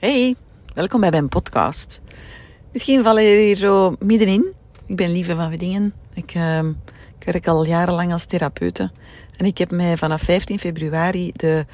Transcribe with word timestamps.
Hey, 0.00 0.34
welkom 0.74 1.00
bij 1.00 1.10
mijn 1.10 1.28
podcast. 1.28 2.00
Misschien 2.72 3.02
vallen 3.02 3.24
jullie 3.24 3.44
hier 3.44 3.56
zo 3.56 3.96
middenin. 3.98 4.52
Ik 4.86 4.96
ben 4.96 5.12
Lieve 5.12 5.34
van 5.34 5.50
Wedingen. 5.50 5.94
Ik, 6.14 6.34
uh, 6.34 6.64
ik 7.18 7.24
werk 7.24 7.46
al 7.46 7.66
jarenlang 7.66 8.12
als 8.12 8.24
therapeute. 8.24 8.90
En 9.36 9.46
ik 9.46 9.58
heb 9.58 9.70
mij 9.70 9.96
vanaf 9.96 10.22
15 10.22 10.58
februari 10.58 11.32
de, 11.32 11.66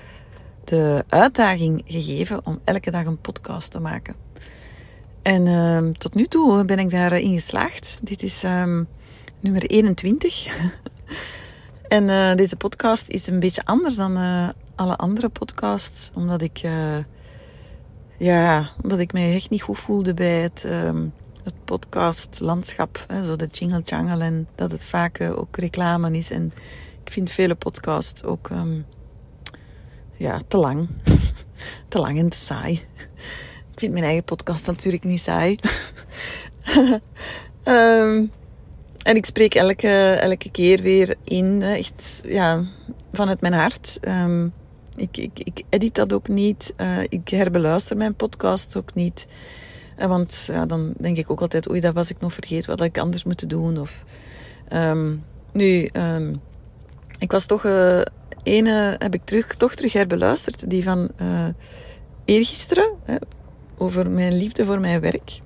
de 0.65 1.04
uitdaging 1.09 1.83
gegeven 1.85 2.47
om 2.47 2.61
elke 2.65 2.91
dag 2.91 3.04
een 3.04 3.20
podcast 3.20 3.70
te 3.70 3.80
maken. 3.80 4.14
En 5.22 5.46
uh, 5.46 5.93
tot 5.93 6.14
nu 6.14 6.27
toe 6.27 6.64
ben 6.64 6.79
ik 6.79 6.90
daarin 6.90 7.34
geslaagd. 7.34 7.98
Dit 8.00 8.22
is 8.22 8.43
um, 8.43 8.88
nummer 9.40 9.62
21. 9.62 10.46
en 11.88 12.04
uh, 12.04 12.34
deze 12.34 12.56
podcast 12.56 13.08
is 13.08 13.27
een 13.27 13.40
beetje 13.40 13.64
anders 13.64 13.95
dan 13.95 14.18
uh, 14.18 14.48
alle 14.74 14.96
andere 14.96 15.29
podcasts, 15.29 16.11
omdat 16.14 16.43
ik 16.43 16.62
uh, 16.64 16.98
ja, 18.19 18.71
omdat 18.83 18.99
ik 18.99 19.13
mij 19.13 19.35
echt 19.35 19.50
niet 19.50 19.63
goed 19.63 19.79
voelde 19.79 20.14
bij 20.14 20.40
het, 20.40 20.64
um, 20.67 21.13
het 21.45 21.64
podcastlandschap. 21.64 23.04
Hè, 23.07 23.25
zo 23.25 23.36
de 23.36 23.46
jingle 23.46 23.81
jangle 23.81 24.25
en 24.25 24.49
dat 24.54 24.71
het 24.71 24.85
vaak 24.85 25.18
uh, 25.18 25.39
ook 25.39 25.57
reclame 25.57 26.11
is. 26.11 26.31
En 26.31 26.53
ik 27.04 27.13
vind 27.13 27.31
vele 27.31 27.54
podcasts 27.54 28.25
ook 28.25 28.49
um, 28.50 28.87
ja, 30.17 30.40
te 30.49 30.57
lang. 30.57 30.89
te 31.89 31.99
lang 31.99 32.19
en 32.19 32.28
te 32.28 32.37
saai. 32.37 32.73
Ik 33.73 33.83
vind 33.83 33.92
mijn 33.92 34.05
eigen 34.05 34.25
podcast 34.25 34.67
natuurlijk 34.67 35.05
niet 35.05 35.20
saai. 35.20 35.59
um, 37.64 38.31
en 39.03 39.17
ik 39.17 39.27
spreek 39.27 39.55
elke, 39.55 40.12
elke 40.12 40.51
keer 40.51 40.83
weer 40.83 41.17
in, 41.25 41.62
echt 41.62 42.20
ja, 42.25 42.64
vanuit 43.12 43.41
mijn 43.41 43.53
hart. 43.53 43.98
Ik, 44.97 45.17
ik, 45.17 45.39
ik 45.39 45.62
edit 45.69 45.95
dat 45.95 46.12
ook 46.12 46.28
niet. 46.28 46.75
Uh, 46.77 46.98
ik 47.09 47.28
herbeluister 47.28 47.97
mijn 47.97 48.14
podcast 48.14 48.77
ook 48.77 48.95
niet. 48.95 49.27
Uh, 49.98 50.06
want 50.06 50.45
ja, 50.47 50.67
dan 50.67 50.95
denk 50.98 51.17
ik 51.17 51.31
ook 51.31 51.41
altijd, 51.41 51.70
oei, 51.70 51.81
dat 51.81 51.95
was 51.95 52.11
ik 52.11 52.20
nog 52.20 52.34
vergeten, 52.34 52.70
wat 52.70 52.79
had 52.79 52.89
ik 52.89 52.98
anders 52.98 53.25
moeten 53.25 53.48
doen. 53.48 53.79
Of, 53.79 54.05
um, 54.73 55.25
nu, 55.53 55.89
um, 55.93 56.41
ik 57.19 57.33
was 57.33 57.47
toch, 57.47 57.65
uh, 57.65 58.01
ene 58.43 58.97
heb 58.98 59.15
ik 59.15 59.25
terug, 59.25 59.55
toch 59.55 59.75
terug 59.75 59.93
herbeluisterd, 59.93 60.70
die 60.70 60.83
van 60.83 61.11
eergisteren, 62.25 62.91
hè, 63.05 63.17
over 63.77 64.11
mijn 64.11 64.37
liefde 64.37 64.65
voor 64.65 64.81
mijn 64.81 65.01
werk. 65.01 65.41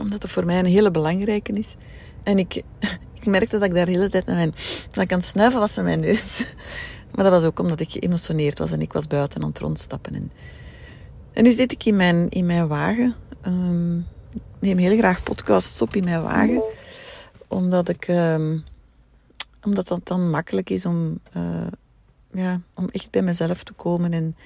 Omdat 0.00 0.22
het 0.22 0.30
voor 0.30 0.44
mij 0.44 0.58
een 0.58 0.64
hele 0.64 0.90
belangrijke 0.90 1.52
is. 1.52 1.74
En 2.22 2.38
ik, 2.38 2.54
ik 3.20 3.26
merkte 3.26 3.58
dat 3.58 3.68
ik 3.68 3.74
daar 3.74 3.86
de 3.86 3.92
hele 3.92 4.08
tijd 4.08 4.26
met 4.26 4.34
mijn, 4.34 4.54
dat 4.90 5.04
ik 5.04 5.12
aan 5.12 5.18
het 5.18 5.26
snuiven 5.26 5.60
was 5.60 5.76
met 5.76 5.84
mijn 5.84 6.00
neus. 6.00 6.46
Maar 7.14 7.24
dat 7.24 7.32
was 7.32 7.44
ook 7.44 7.58
omdat 7.58 7.80
ik 7.80 7.90
geëmotioneerd 7.90 8.58
was 8.58 8.72
en 8.72 8.80
ik 8.80 8.92
was 8.92 9.06
buiten 9.06 9.42
aan 9.42 9.48
het 9.48 9.58
rondstappen. 9.58 10.14
En, 10.14 10.32
en 11.32 11.42
nu 11.42 11.52
zit 11.52 11.72
ik 11.72 11.84
in 11.84 11.96
mijn, 11.96 12.28
in 12.28 12.46
mijn 12.46 12.68
wagen. 12.68 13.14
Um, 13.46 13.98
ik 14.32 14.42
neem 14.58 14.78
heel 14.78 14.98
graag 14.98 15.22
podcasts 15.22 15.82
op 15.82 15.94
in 15.94 16.04
mijn 16.04 16.22
wagen. 16.22 16.62
Omdat 17.48 17.88
ik... 17.88 18.08
Um, 18.08 18.64
omdat 19.64 19.88
dat 19.88 20.06
dan 20.06 20.30
makkelijk 20.30 20.70
is 20.70 20.86
om, 20.86 21.20
uh, 21.36 21.66
ja, 22.32 22.60
om 22.74 22.88
echt 22.88 23.10
bij 23.10 23.22
mezelf 23.22 23.64
te 23.64 23.72
komen 23.72 24.12
en 24.12 24.36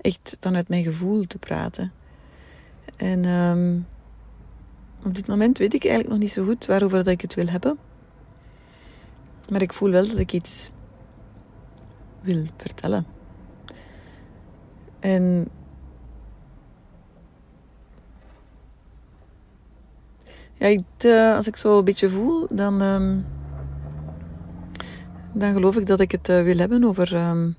echt 0.00 0.36
vanuit 0.40 0.68
mijn 0.68 0.84
gevoel 0.84 1.26
te 1.26 1.38
praten. 1.38 1.92
En 2.96 3.24
um, 3.24 3.86
op 5.04 5.14
dit 5.14 5.26
moment 5.26 5.58
weet 5.58 5.74
ik 5.74 5.84
eigenlijk 5.84 6.12
nog 6.12 6.22
niet 6.22 6.32
zo 6.32 6.44
goed 6.44 6.66
waarover 6.66 6.98
dat 6.98 7.12
ik 7.12 7.20
het 7.20 7.34
wil 7.34 7.46
hebben. 7.46 7.78
Maar 9.48 9.62
ik 9.62 9.72
voel 9.72 9.90
wel 9.90 10.06
dat 10.06 10.18
ik 10.18 10.32
iets 10.32 10.70
wil 12.24 12.46
vertellen. 12.56 13.06
En 15.00 15.48
ja, 20.54 20.82
uh, 21.04 21.36
als 21.36 21.46
ik 21.46 21.56
zo 21.56 21.78
een 21.78 21.84
beetje 21.84 22.08
voel, 22.08 22.46
dan, 22.50 22.80
um, 22.82 23.26
dan 25.32 25.54
geloof 25.54 25.76
ik 25.76 25.86
dat 25.86 26.00
ik 26.00 26.10
het 26.10 26.28
uh, 26.28 26.42
wil 26.42 26.56
hebben 26.56 26.84
over 26.84 27.28
um, 27.28 27.56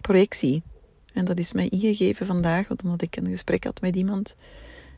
projectie. 0.00 0.62
En 1.12 1.24
dat 1.24 1.38
is 1.38 1.52
mij 1.52 1.68
ingegeven 1.68 2.26
vandaag, 2.26 2.68
omdat 2.82 3.02
ik 3.02 3.16
een 3.16 3.26
gesprek 3.26 3.64
had 3.64 3.80
met 3.80 3.96
iemand. 3.96 4.34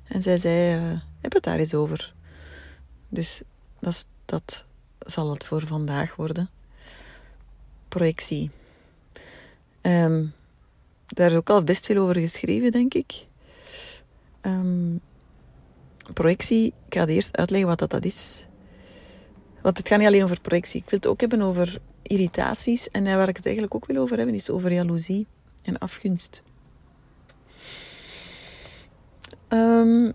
En 0.04 0.22
zij 0.22 0.38
zei, 0.38 0.77
uh, 0.77 1.00
heb 1.21 1.32
het 1.32 1.43
daar 1.43 1.59
eens 1.59 1.75
over. 1.75 2.15
Dus 3.09 3.43
dat, 3.81 4.06
dat 4.25 4.65
zal 4.98 5.31
het 5.31 5.44
voor 5.44 5.66
vandaag 5.66 6.16
worden. 6.16 6.50
Projectie. 7.88 8.50
Um, 9.87 10.33
daar 11.06 11.31
is 11.31 11.37
ook 11.37 11.50
al 11.50 11.62
best 11.62 11.87
veel 11.87 12.03
over 12.03 12.15
geschreven, 12.15 12.72
denk 12.72 12.95
ik. 12.95 13.27
Um, 14.43 15.00
projectie, 16.12 16.67
ik 16.87 16.95
ga 16.95 17.06
eerst 17.06 17.37
uitleggen 17.37 17.69
wat 17.69 17.78
dat, 17.78 17.91
dat 17.91 18.05
is. 18.05 18.47
Want 19.62 19.78
het 19.78 19.89
gaat 19.89 19.99
niet 19.99 20.06
alleen 20.06 20.25
over 20.25 20.41
projectie. 20.41 20.81
Ik 20.81 20.91
wil 20.91 20.99
het 20.99 21.09
ook 21.09 21.21
hebben 21.21 21.43
over 21.43 21.78
irritaties. 22.03 22.91
En 22.91 23.05
waar 23.05 23.28
ik 23.28 23.37
het 23.37 23.47
eigenlijk 23.47 23.75
ook 23.75 23.87
wil 23.87 24.03
over 24.03 24.17
hebben, 24.17 24.34
is 24.34 24.50
over 24.50 24.72
jaloezie 24.72 25.27
en 25.62 25.78
afgunst. 25.78 26.43
Um, 29.49 30.12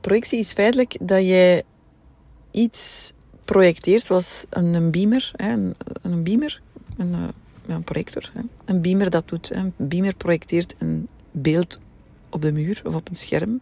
projectie 0.00 0.38
is 0.38 0.52
feitelijk 0.52 0.96
dat 1.00 1.22
jij 1.22 1.62
iets 2.50 3.12
projecteert, 3.44 4.02
zoals 4.02 4.44
een, 4.50 4.90
beamer. 4.90 5.30
Een, 5.36 5.74
een 6.02 6.22
beamer, 6.22 6.62
een, 6.96 7.32
ja, 7.66 7.74
een 7.74 7.84
projector. 7.84 8.30
Hè. 8.32 8.40
Een 8.64 8.80
beamer 8.80 9.10
dat 9.10 9.28
doet. 9.28 9.48
Hè. 9.48 9.56
Een 9.56 9.74
beamer 9.76 10.14
projecteert 10.14 10.74
een 10.78 11.08
beeld 11.30 11.80
op 12.30 12.42
de 12.42 12.52
muur 12.52 12.82
of 12.84 12.94
op 12.94 13.08
een 13.08 13.16
scherm. 13.16 13.60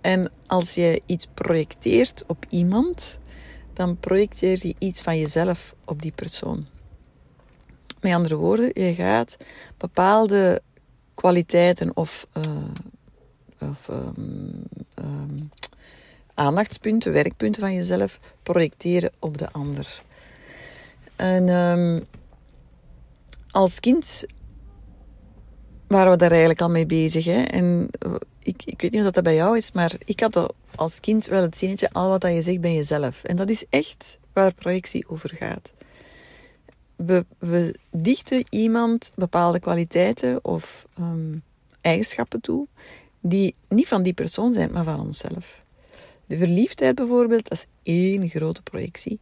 En 0.00 0.30
als 0.46 0.74
je 0.74 1.02
iets 1.06 1.26
projecteert 1.34 2.24
op 2.26 2.44
iemand, 2.48 3.18
dan 3.72 3.96
projecteer 3.96 4.66
je 4.66 4.74
iets 4.78 5.02
van 5.02 5.18
jezelf 5.18 5.74
op 5.84 6.02
die 6.02 6.12
persoon. 6.12 6.66
Met 8.00 8.12
andere 8.12 8.36
woorden, 8.36 8.70
je 8.74 8.94
gaat 8.94 9.36
bepaalde 9.76 10.62
kwaliteiten 11.14 11.96
of, 11.96 12.26
uh, 12.36 13.70
of 13.70 13.88
um, 13.88 14.62
um, 14.94 15.50
aandachtspunten, 16.34 17.12
werkpunten 17.12 17.62
van 17.62 17.74
jezelf 17.74 18.20
projecteren 18.42 19.12
op 19.18 19.38
de 19.38 19.50
ander. 19.50 20.02
En 21.16 21.48
um, 21.48 22.06
als 23.52 23.80
kind 23.80 24.24
waren 25.86 26.10
we 26.10 26.16
daar 26.16 26.30
eigenlijk 26.30 26.60
al 26.60 26.70
mee 26.70 26.86
bezig. 26.86 27.24
Hè? 27.24 27.42
En 27.42 27.90
ik, 28.42 28.62
ik 28.64 28.80
weet 28.80 28.90
niet 28.90 29.04
of 29.04 29.10
dat 29.10 29.24
bij 29.24 29.34
jou 29.34 29.56
is, 29.56 29.72
maar 29.72 29.92
ik 30.04 30.20
had 30.20 30.54
als 30.74 31.00
kind 31.00 31.26
wel 31.26 31.42
het 31.42 31.56
zinnetje: 31.56 31.92
al 31.92 32.08
wat 32.08 32.22
je 32.22 32.42
zegt 32.42 32.60
ben 32.60 32.74
jezelf. 32.74 33.24
En 33.24 33.36
dat 33.36 33.50
is 33.50 33.64
echt 33.70 34.18
waar 34.32 34.54
projectie 34.54 35.08
over 35.08 35.34
gaat. 35.34 35.72
We, 36.96 37.26
we 37.38 37.74
dichten 37.90 38.44
iemand 38.50 39.12
bepaalde 39.14 39.60
kwaliteiten 39.60 40.44
of 40.44 40.86
um, 40.98 41.42
eigenschappen 41.80 42.40
toe 42.40 42.66
die 43.20 43.54
niet 43.68 43.88
van 43.88 44.02
die 44.02 44.12
persoon 44.12 44.52
zijn, 44.52 44.72
maar 44.72 44.84
van 44.84 45.00
onszelf. 45.00 45.64
De 46.26 46.38
verliefdheid 46.38 46.94
bijvoorbeeld, 46.94 47.48
dat 47.48 47.58
is 47.58 47.66
één 47.82 48.28
grote 48.28 48.62
projectie. 48.62 49.20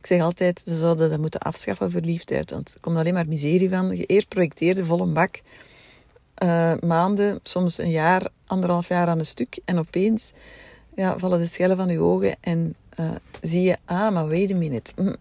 Ik 0.00 0.06
zeg 0.06 0.20
altijd, 0.20 0.62
ze 0.66 0.76
zouden 0.76 1.10
dat 1.10 1.18
moeten 1.18 1.40
afschaffen, 1.40 1.90
verliefdheid. 1.90 2.50
Want 2.50 2.74
er 2.74 2.80
komt 2.80 2.96
alleen 2.96 3.14
maar 3.14 3.28
miserie 3.28 3.70
van. 3.70 3.96
Je 3.96 4.04
eerst 4.04 4.28
projecteerde 4.28 4.84
vol 4.84 5.00
een 5.00 5.12
bak. 5.12 5.40
Uh, 6.42 6.72
maanden, 6.80 7.40
soms 7.42 7.78
een 7.78 7.90
jaar, 7.90 8.28
anderhalf 8.46 8.88
jaar 8.88 9.06
aan 9.06 9.18
een 9.18 9.26
stuk. 9.26 9.58
En 9.64 9.78
opeens 9.78 10.32
ja, 10.94 11.18
vallen 11.18 11.38
de 11.38 11.46
schellen 11.46 11.76
van 11.76 11.88
je 11.88 12.00
ogen 12.00 12.36
en 12.40 12.74
uh, 13.00 13.10
zie 13.42 13.62
je, 13.62 13.76
ah, 13.84 14.12
maar 14.12 14.28
wait 14.28 14.52
a 14.52 14.56
minute. 14.56 14.92
Hm. 14.96 15.14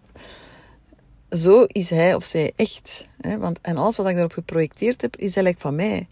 Zo 1.29 1.63
is 1.63 1.89
hij 1.89 2.15
of 2.15 2.23
zij 2.23 2.51
echt. 2.55 3.07
Hè? 3.21 3.37
Want, 3.37 3.59
en 3.61 3.77
alles 3.77 3.95
wat 3.95 4.07
ik 4.07 4.13
daarop 4.13 4.31
geprojecteerd 4.31 5.01
heb, 5.01 5.15
is 5.15 5.21
eigenlijk 5.21 5.59
van 5.59 5.75
mij. 5.75 6.07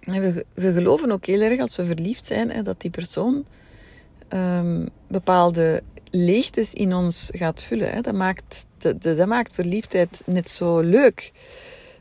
We, 0.00 0.44
geloven 0.54 1.12
ook 1.12 1.26
heel 1.26 1.40
erg 1.40 1.60
als 1.60 1.76
we 1.76 1.84
verliefd 1.84 2.26
zijn, 2.26 2.50
hè, 2.50 2.62
dat 2.62 2.80
die 2.80 2.90
persoon 2.90 3.44
um, 4.28 4.88
bepaalde 5.06 5.82
leegtes 6.12 6.74
in 6.74 6.94
ons 6.94 7.28
gaat 7.32 7.62
vullen. 7.62 7.92
Hè. 7.92 8.00
Dat, 8.00 8.14
maakt, 8.14 8.66
dat, 8.78 9.02
dat 9.02 9.26
maakt 9.26 9.54
verliefdheid 9.54 10.22
net 10.24 10.50
zo 10.50 10.80
leuk. 10.80 11.32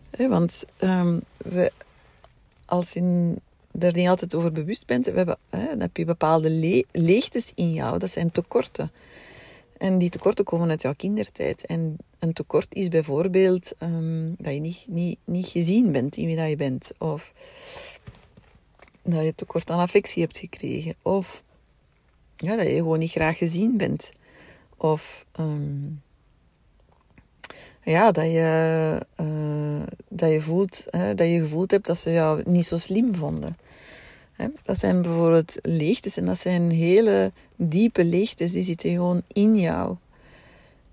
Hè, 0.10 0.28
want 0.28 0.66
um, 0.80 1.22
we, 1.38 1.72
als 2.66 2.92
je 2.94 3.34
er 3.80 3.94
niet 3.94 4.08
altijd 4.08 4.36
over 4.36 4.52
bewust 4.52 4.86
bent, 4.86 5.06
we 5.06 5.12
hebben, 5.12 5.38
hè, 5.50 5.68
dan 5.68 5.80
heb 5.80 5.98
je 5.98 6.06
bepaalde 6.06 6.50
le 6.50 6.86
leegtes 6.92 7.52
in 7.56 7.74
jou. 7.74 8.00
Dat 8.00 8.10
zijn 8.10 8.31
tekorten. 8.31 8.92
En 9.78 9.98
die 9.98 10.10
tekorten 10.10 10.46
komen 10.46 10.69
uit 10.69 10.81
jouw 10.81 10.94
kindertijd. 10.94 11.66
En 11.66 11.98
een 12.19 12.34
tekort 12.34 12.75
is 12.75 12.88
bijvoorbeeld 12.88 13.74
um, 13.80 14.36
dat 14.38 14.54
je 14.54 14.60
niet, 14.60 14.86
niet, 14.88 15.18
niet 15.25 15.48
gezien 15.48 15.92
bent 15.92 16.18
in 16.18 16.25
wie 16.25 16.36
dat 16.36 16.50
je 16.50 16.56
bent. 16.56 16.92
Of 16.98 17.34
dat 19.02 19.24
je 19.24 19.36
tekort 19.36 19.69
aan 19.69 19.80
affectie 19.80 20.22
hebt 20.22 20.38
gekregen. 20.38 20.96
Of 21.02 21.44
ja, 22.42 22.56
dat 22.56 22.68
je 22.68 22.76
gewoon 22.76 23.00
niet 23.00 23.12
graag 23.12 23.38
gezien 23.38 23.78
bent. 23.78 24.12
Of 24.78 25.26
um, 25.40 26.02
ja, 27.84 28.12
dat, 28.12 28.26
je, 28.26 29.06
uh, 29.22 29.82
dat, 30.08 30.32
je 30.32 30.42
voelt, 30.42 30.86
hè, 30.90 31.16
dat 31.16 31.28
je 31.28 31.40
gevoeld 31.40 31.72
hebt 31.72 31.86
dat 31.86 31.98
ze 31.98 32.12
jou 32.12 32.42
niet 32.46 32.66
zo 32.66 32.78
slim 32.78 33.16
vonden. 33.16 33.58
Hè? 34.32 34.48
Dat 34.62 34.78
zijn 34.78 35.02
bijvoorbeeld 35.02 35.56
leegtes 35.62 36.18
en 36.18 36.26
dat 36.26 36.40
zijn 36.40 36.72
hele 36.72 37.32
diepe 37.56 38.06
leegtes, 38.06 38.52
die 38.52 38.64
zitten 38.64 38.92
gewoon 38.92 39.22
in 39.28 39.58
jou. 39.58 39.96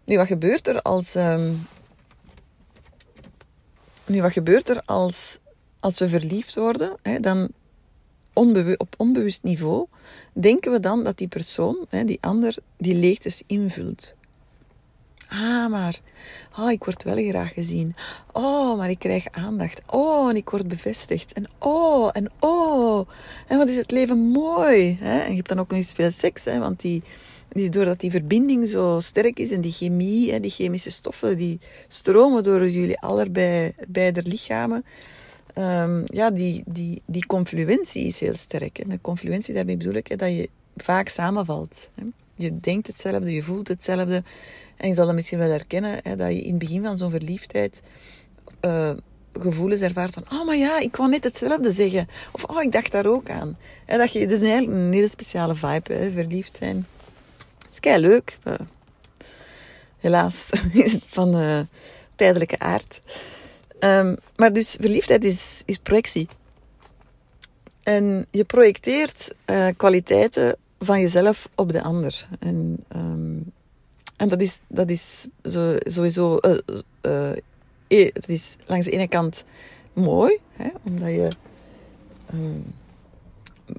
Nu, 0.04 0.16
wat 0.16 0.26
gebeurt 0.26 0.68
er 0.68 0.82
als. 0.82 1.14
Um, 1.14 1.66
nu, 4.06 4.22
wat 4.22 4.32
gebeurt 4.32 4.68
er 4.68 4.82
als, 4.84 5.38
als 5.80 5.98
we 5.98 6.08
verliefd 6.08 6.54
worden? 6.54 6.96
Hè, 7.02 7.20
dan 7.20 7.48
op 8.76 8.94
onbewust 8.96 9.42
niveau 9.42 9.86
denken 10.32 10.72
we 10.72 10.80
dan 10.80 11.04
dat 11.04 11.18
die 11.18 11.28
persoon, 11.28 11.86
hè, 11.88 12.04
die 12.04 12.18
ander, 12.20 12.56
die 12.76 12.94
leegtes 12.94 13.42
invult. 13.46 14.16
Ah, 15.28 15.70
maar 15.70 16.00
oh, 16.58 16.70
ik 16.70 16.84
word 16.84 17.02
wel 17.02 17.16
graag 17.16 17.52
gezien. 17.52 17.94
Oh, 18.32 18.76
maar 18.76 18.90
ik 18.90 18.98
krijg 18.98 19.26
aandacht. 19.30 19.80
Oh, 19.86 20.28
en 20.28 20.36
ik 20.36 20.50
word 20.50 20.68
bevestigd. 20.68 21.32
En 21.32 21.46
oh, 21.58 22.10
en 22.12 22.30
oh. 22.38 23.08
En 23.46 23.58
wat 23.58 23.68
is 23.68 23.76
het 23.76 23.90
leven 23.90 24.18
mooi. 24.18 24.96
Hè? 25.00 25.18
En 25.18 25.30
je 25.30 25.36
hebt 25.36 25.48
dan 25.48 25.58
ook 25.58 25.68
nog 25.68 25.78
eens 25.78 25.92
veel 25.92 26.10
seks, 26.10 26.44
hè? 26.44 26.58
want 26.58 26.80
die, 26.80 27.02
die, 27.48 27.68
doordat 27.68 28.00
die 28.00 28.10
verbinding 28.10 28.68
zo 28.68 29.00
sterk 29.00 29.38
is 29.38 29.50
en 29.50 29.60
die 29.60 29.72
chemie, 29.72 30.40
die 30.40 30.50
chemische 30.50 30.90
stoffen, 30.90 31.36
die 31.36 31.60
stromen 31.88 32.42
door 32.42 32.68
jullie 32.68 32.98
allebei 32.98 33.72
beide 33.88 34.22
lichamen. 34.22 34.84
Um, 35.54 36.02
ja, 36.06 36.30
die, 36.30 36.62
die, 36.66 37.02
die 37.06 37.26
confluentie 37.26 38.06
is 38.06 38.20
heel 38.20 38.34
sterk. 38.34 38.78
En 38.78 38.88
de 38.88 39.00
confluentie, 39.00 39.54
daarmee 39.54 39.76
bedoel 39.76 39.94
ik 39.94 40.06
hè, 40.06 40.16
dat 40.16 40.28
je 40.28 40.48
vaak 40.76 41.08
samenvalt. 41.08 41.90
Hè? 41.94 42.04
Je 42.34 42.60
denkt 42.60 42.86
hetzelfde, 42.86 43.32
je 43.32 43.42
voelt 43.42 43.68
hetzelfde. 43.68 44.22
En 44.76 44.88
je 44.88 44.94
zal 44.94 45.06
dat 45.06 45.14
misschien 45.14 45.38
wel 45.38 45.50
herkennen, 45.50 46.00
hè, 46.02 46.16
dat 46.16 46.28
je 46.28 46.42
in 46.42 46.50
het 46.50 46.58
begin 46.58 46.84
van 46.84 46.96
zo'n 46.96 47.10
verliefdheid 47.10 47.82
uh, 48.64 48.90
gevoelens 49.32 49.80
ervaart 49.80 50.14
van, 50.14 50.24
oh 50.32 50.46
maar 50.46 50.56
ja, 50.56 50.78
ik 50.78 50.96
wou 50.96 51.10
net 51.10 51.24
hetzelfde 51.24 51.72
zeggen. 51.72 52.08
Of, 52.32 52.44
oh, 52.44 52.62
ik 52.62 52.72
dacht 52.72 52.92
daar 52.92 53.06
ook 53.06 53.30
aan. 53.30 53.56
En 53.84 53.98
dat 53.98 54.12
je, 54.12 54.20
het 54.20 54.30
is 54.30 54.40
eigenlijk 54.40 54.72
een 54.72 54.92
hele 54.92 55.08
speciale 55.08 55.54
vibe, 55.54 55.92
hè, 55.92 56.10
verliefd 56.10 56.56
zijn. 56.56 56.86
Is 57.70 57.80
kei 57.80 58.00
leuk. 58.00 58.38
Helaas 59.98 60.50
is 60.72 60.92
het 60.92 61.04
van 61.06 61.36
uh, 61.36 61.60
tijdelijke 62.14 62.58
aard. 62.58 63.02
Um, 63.80 64.16
maar 64.36 64.52
dus 64.52 64.76
verliefdheid 64.80 65.24
is, 65.24 65.62
is 65.66 65.78
projectie. 65.78 66.28
En 67.82 68.26
je 68.30 68.44
projecteert 68.44 69.34
uh, 69.46 69.68
kwaliteiten 69.76 70.56
van 70.78 71.00
jezelf 71.00 71.48
op 71.54 71.72
de 71.72 71.82
ander. 71.82 72.28
En 72.38 72.84
um, 72.96 73.52
en 74.18 74.28
dat 74.28 74.40
is, 74.40 74.60
dat 74.66 74.90
is 74.90 75.26
sowieso. 75.82 76.38
Uh, 76.40 76.58
uh, 77.02 77.30
het 77.88 78.28
is 78.28 78.56
langs 78.66 78.86
de 78.86 78.92
ene 78.92 79.08
kant 79.08 79.44
mooi, 79.92 80.38
hè, 80.52 80.68
omdat 80.82 81.08
je 81.08 81.28
um, 82.34 82.74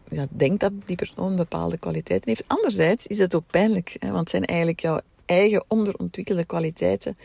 ja, 0.09 0.27
denkt 0.29 0.59
dat 0.59 0.71
die 0.85 0.95
persoon 0.95 1.35
bepaalde 1.35 1.77
kwaliteiten 1.77 2.29
heeft. 2.29 2.43
Anderzijds 2.47 3.07
is 3.07 3.17
het 3.17 3.35
ook 3.35 3.43
pijnlijk, 3.47 3.95
hè, 3.99 4.07
want 4.07 4.19
het 4.19 4.29
zijn 4.29 4.45
eigenlijk 4.45 4.79
jouw 4.79 4.99
eigen 5.29 5.63
onderontwikkelde 5.67 6.45
kwaliteiten 6.45 7.17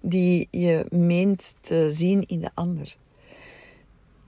die 0.00 0.48
je 0.50 0.86
meent 0.90 1.54
te 1.60 1.86
zien 1.90 2.24
in 2.26 2.40
de 2.40 2.50
ander. 2.54 2.96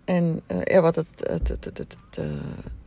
En 0.04 0.42
ja, 0.64 0.80
wat 0.80 0.94
het, 0.94 1.08
het, 1.16 1.48
het, 1.48 1.64
het, 1.64 1.96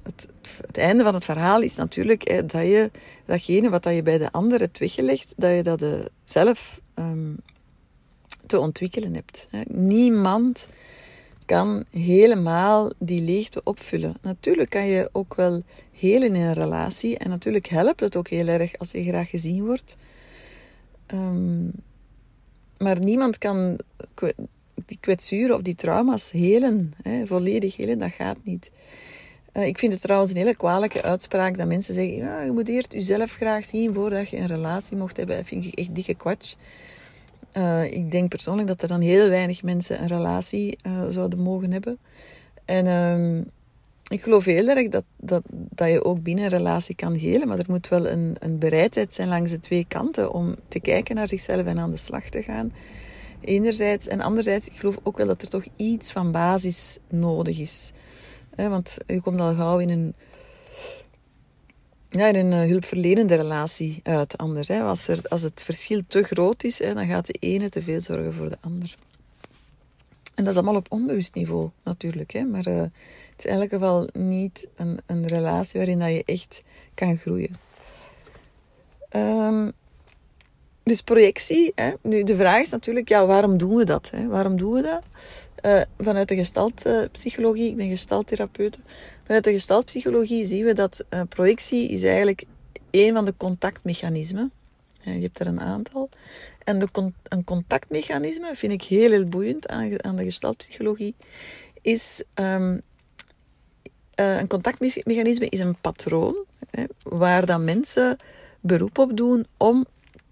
het, 0.04 0.28
het, 0.68 0.78
einde 0.78 1.04
van 1.04 1.14
het 1.14 1.24
verhaal 1.24 1.62
is 1.62 1.76
natuurlijk 1.76 2.50
dat 2.50 2.62
je 2.62 2.92
datgene 3.26 3.70
wat 3.70 3.84
je 3.84 4.04
bij 4.04 4.18
de 4.18 4.32
ander 4.32 4.60
hebt 4.60 4.78
weggelegd, 4.78 5.34
dat 5.38 5.56
je 5.56 5.64
dat 5.64 5.82
uh, 5.82 5.94
zelf 6.24 6.80
um, 6.96 7.38
te 8.46 8.60
ontwikkelen 8.60 9.14
hebt. 9.14 9.48
Hè. 9.50 9.62
Niemand 9.68 10.68
kan 11.46 11.86
helemaal 11.90 12.92
die 12.98 13.22
leegte 13.22 13.62
opvullen. 13.64 14.16
Natuurlijk 14.22 14.70
kan 14.70 14.86
je 14.86 15.10
ook 15.12 15.36
wel 15.36 15.64
helen 15.92 16.36
in 16.36 16.42
een 16.42 16.54
relatie 16.54 17.18
en 17.18 17.30
natuurlijk 17.30 17.68
helpt 17.68 18.00
het 18.00 18.16
ook 18.16 18.28
heel 18.28 18.48
erg 18.48 18.78
als 18.78 18.92
je 18.92 19.04
graag 19.04 19.30
gezien 19.30 19.66
wordt. 19.66 19.98
Um, 21.14 21.72
maar 22.78 23.00
niemand 23.00 23.38
kan 23.38 23.80
die 24.86 24.98
kwetsuren 25.00 25.56
of 25.56 25.62
die 25.62 25.76
trauma's 25.76 26.32
helen, 26.32 26.94
hè, 27.04 27.28
volledig 27.28 27.76
helen, 27.76 28.00
dat 28.00 28.12
gaat 28.12 28.38
niet. 28.44 28.72
Uh, 29.54 29.66
ik 29.66 29.80
vind 29.80 29.92
het 29.94 30.02
trouwens 30.02 30.32
een 30.32 30.38
hele 30.38 30.56
kwalijke 30.56 31.02
uitspraak 31.02 31.58
dat 31.58 31.68
mensen 31.68 31.94
zeggen: 31.94 32.16
ja, 32.16 32.42
je 32.42 32.52
moet 32.52 32.68
eerst 32.68 32.94
jezelf 32.94 33.32
graag 33.32 33.66
zien 33.66 33.94
voordat 33.94 34.30
je 34.30 34.38
een 34.38 34.48
relatie 34.48 34.98
mocht 34.98 35.18
hebben. 35.18 35.36
Dat 35.36 35.46
vind 35.46 35.66
ik 35.66 35.74
echt 35.74 35.96
dikke 35.96 36.14
kwatsch. 36.14 36.56
Uh, 37.54 37.92
ik 37.92 38.12
denk 38.12 38.30
persoonlijk 38.30 38.68
dat 38.68 38.82
er 38.82 38.88
dan 38.88 39.02
heel 39.02 39.30
weinig 39.30 39.64
mensen 39.64 40.02
een 40.02 40.08
relatie 40.08 40.78
uh, 40.88 41.06
zouden 41.10 41.40
mogen 41.40 41.72
hebben. 41.72 41.98
En 42.66 42.88
ehm, 42.88 43.42
ik 44.08 44.24
geloof 44.24 44.46
heel 44.46 44.68
erg 44.68 44.90
dat, 44.90 45.04
dat, 45.18 45.44
dat 45.52 45.90
je 45.90 46.04
ook 46.04 46.24
binnen 46.24 46.44
een 46.44 46.50
relatie 46.50 46.96
kan 46.96 47.14
helen, 47.14 47.48
maar 47.48 47.58
er 47.58 47.66
moet 47.68 47.88
wel 47.88 48.08
een, 48.08 48.36
een 48.40 48.60
bereidheid 48.60 49.16
zijn 49.16 49.28
langs 49.28 49.52
de 49.52 49.60
twee 49.60 49.86
kanten 49.88 50.32
om 50.32 50.56
te 50.68 50.80
kijken 50.80 51.16
naar 51.16 51.28
zichzelf 51.28 51.66
en 51.66 51.80
aan 51.80 51.92
de 51.92 51.98
slag 51.98 52.30
te 52.30 52.44
gaan. 52.44 52.74
Enerzijds. 53.42 54.08
En 54.08 54.22
anderzijds, 54.22 54.68
ik 54.68 54.78
geloof 54.78 54.98
ook 55.04 55.18
wel 55.18 55.28
dat 55.28 55.42
er 55.42 55.50
toch 55.50 55.66
iets 55.76 56.12
van 56.12 56.32
basis 56.32 56.98
nodig 57.10 57.60
is. 57.60 57.92
want 58.56 58.98
je 59.08 59.22
komt 59.22 59.40
al 59.40 59.56
gauw 59.56 59.78
in 59.78 59.90
een, 59.90 60.14
ja, 62.10 62.28
in 62.28 62.36
een 62.36 62.62
eh, 62.62 62.70
hulpverlenende 62.70 63.36
relatie 63.36 64.00
uit. 64.04 64.38
Anders, 64.38 64.70
Als, 64.70 65.08
er, 65.08 65.20
als 65.30 65.42
het 65.42 65.64
verschil 65.64 66.02
te 66.08 66.24
groot 66.24 66.64
is, 66.64 66.78
dan 66.78 67.08
gaat 67.08 67.26
de 67.26 67.36
ene 67.40 67.70
te 67.70 67.82
veel 67.82 68.02
zorgen 68.02 68.34
voor 68.34 68.50
de 68.50 68.58
ander. 68.62 68.96
En 70.36 70.44
dat 70.44 70.54
is 70.54 70.60
allemaal 70.60 70.76
op 70.76 70.92
onbewust 70.92 71.36
niveau 71.36 71.70
natuurlijk. 71.84 72.32
Hè? 72.32 72.44
Maar 72.44 72.68
uh, 72.68 72.84
het 73.36 73.46
is 73.46 73.52
in 73.52 73.60
elk 73.60 73.70
geval 73.70 74.10
niet 74.14 74.68
een, 74.76 75.00
een 75.06 75.28
relatie 75.28 75.80
waarin 75.80 76.00
dat 76.00 76.10
je 76.10 76.24
echt 76.26 76.64
kan 76.94 77.18
groeien. 77.18 77.56
Um, 79.16 79.72
dus 80.84 81.02
projectie. 81.02 81.72
Hè? 81.76 81.92
Nu, 82.02 82.24
de 82.24 82.36
vraag 82.36 82.62
is 82.62 82.70
natuurlijk, 82.70 83.10
ja, 83.10 83.26
waarom 83.26 83.58
doen 83.58 83.76
we 83.76 83.86
dat? 83.86 84.10
Hè? 84.16 84.28
Waarom 84.28 84.58
doen 84.58 84.74
we 84.74 84.82
dat? 84.82 85.04
Uh, 85.62 85.82
vanuit 86.00 86.28
de 86.28 86.36
gestaltpsychologie, 86.36 87.70
ik 87.70 87.76
ben 87.76 87.90
gestalttherapeut. 87.90 88.80
Vanuit 89.24 89.44
de 89.44 89.52
gestaltpsychologie 89.52 90.46
zien 90.46 90.66
we 90.66 90.74
dat 90.74 91.06
uh, 91.10 91.22
projectie 91.30 91.90
is 91.90 92.04
eigenlijk 92.04 92.44
een 92.92 93.14
van 93.14 93.26
de 93.26 93.34
contactmechanismen. 93.38 94.52
je 95.02 95.12
hebt 95.12 95.40
er 95.40 95.48
een 95.48 95.62
aantal. 95.62 96.10
En 96.64 96.80
de 96.80 97.12
een 97.24 97.44
contactmechanisme 97.44 98.56
vind 98.56 98.74
ik 98.74 98.84
heel, 98.84 99.12
heel 99.12 99.26
boeiend 99.26 99.68
aan, 99.68 100.04
aan 100.04 100.16
de 100.16 100.24
gestaltpsychologie. 100.24 101.16
Is 101.82 102.24
um, 102.36 102.82
uh, 104.16 104.40
een 104.40 104.48
contactmechanisme 104.48 105.50
is 105.50 105.60
een 105.60 105.76
patroon 105.82 106.36
hè, 106.70 106.84
waar 107.04 107.46
dan 107.46 107.64
mensen 107.64 108.18
beroep 108.60 108.98
op 108.98 109.18
doen 109.18 109.46
om 109.58 109.86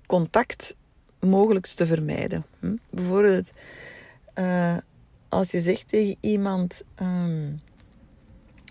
contact 0.06 0.76
mogelijk 1.20 1.68
te 1.68 1.86
vermijden. 1.86 2.46
Hm? 2.60 2.76
Bijvoorbeeld, 2.90 3.52
uh, 4.36 4.78
als 5.30 5.52
je 5.52 5.62
zegt 5.62 5.90
tegen 5.90 6.16
iemand, 6.20 6.84
um, 7.02 7.62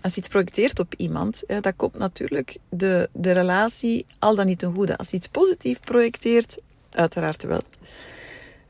als 0.01 0.13
je 0.13 0.19
iets 0.19 0.29
projecteert 0.29 0.79
op 0.79 0.93
iemand, 0.97 1.43
ja, 1.47 1.59
dat 1.59 1.73
komt 1.75 1.97
natuurlijk 1.97 2.57
de, 2.69 3.09
de 3.13 3.31
relatie 3.31 4.05
al 4.19 4.35
dan 4.35 4.45
niet 4.45 4.59
ten 4.59 4.73
goede. 4.73 4.97
Als 4.97 5.09
je 5.09 5.17
iets 5.17 5.27
positief 5.27 5.79
projecteert, 5.79 6.57
uiteraard 6.89 7.43
wel. 7.43 7.61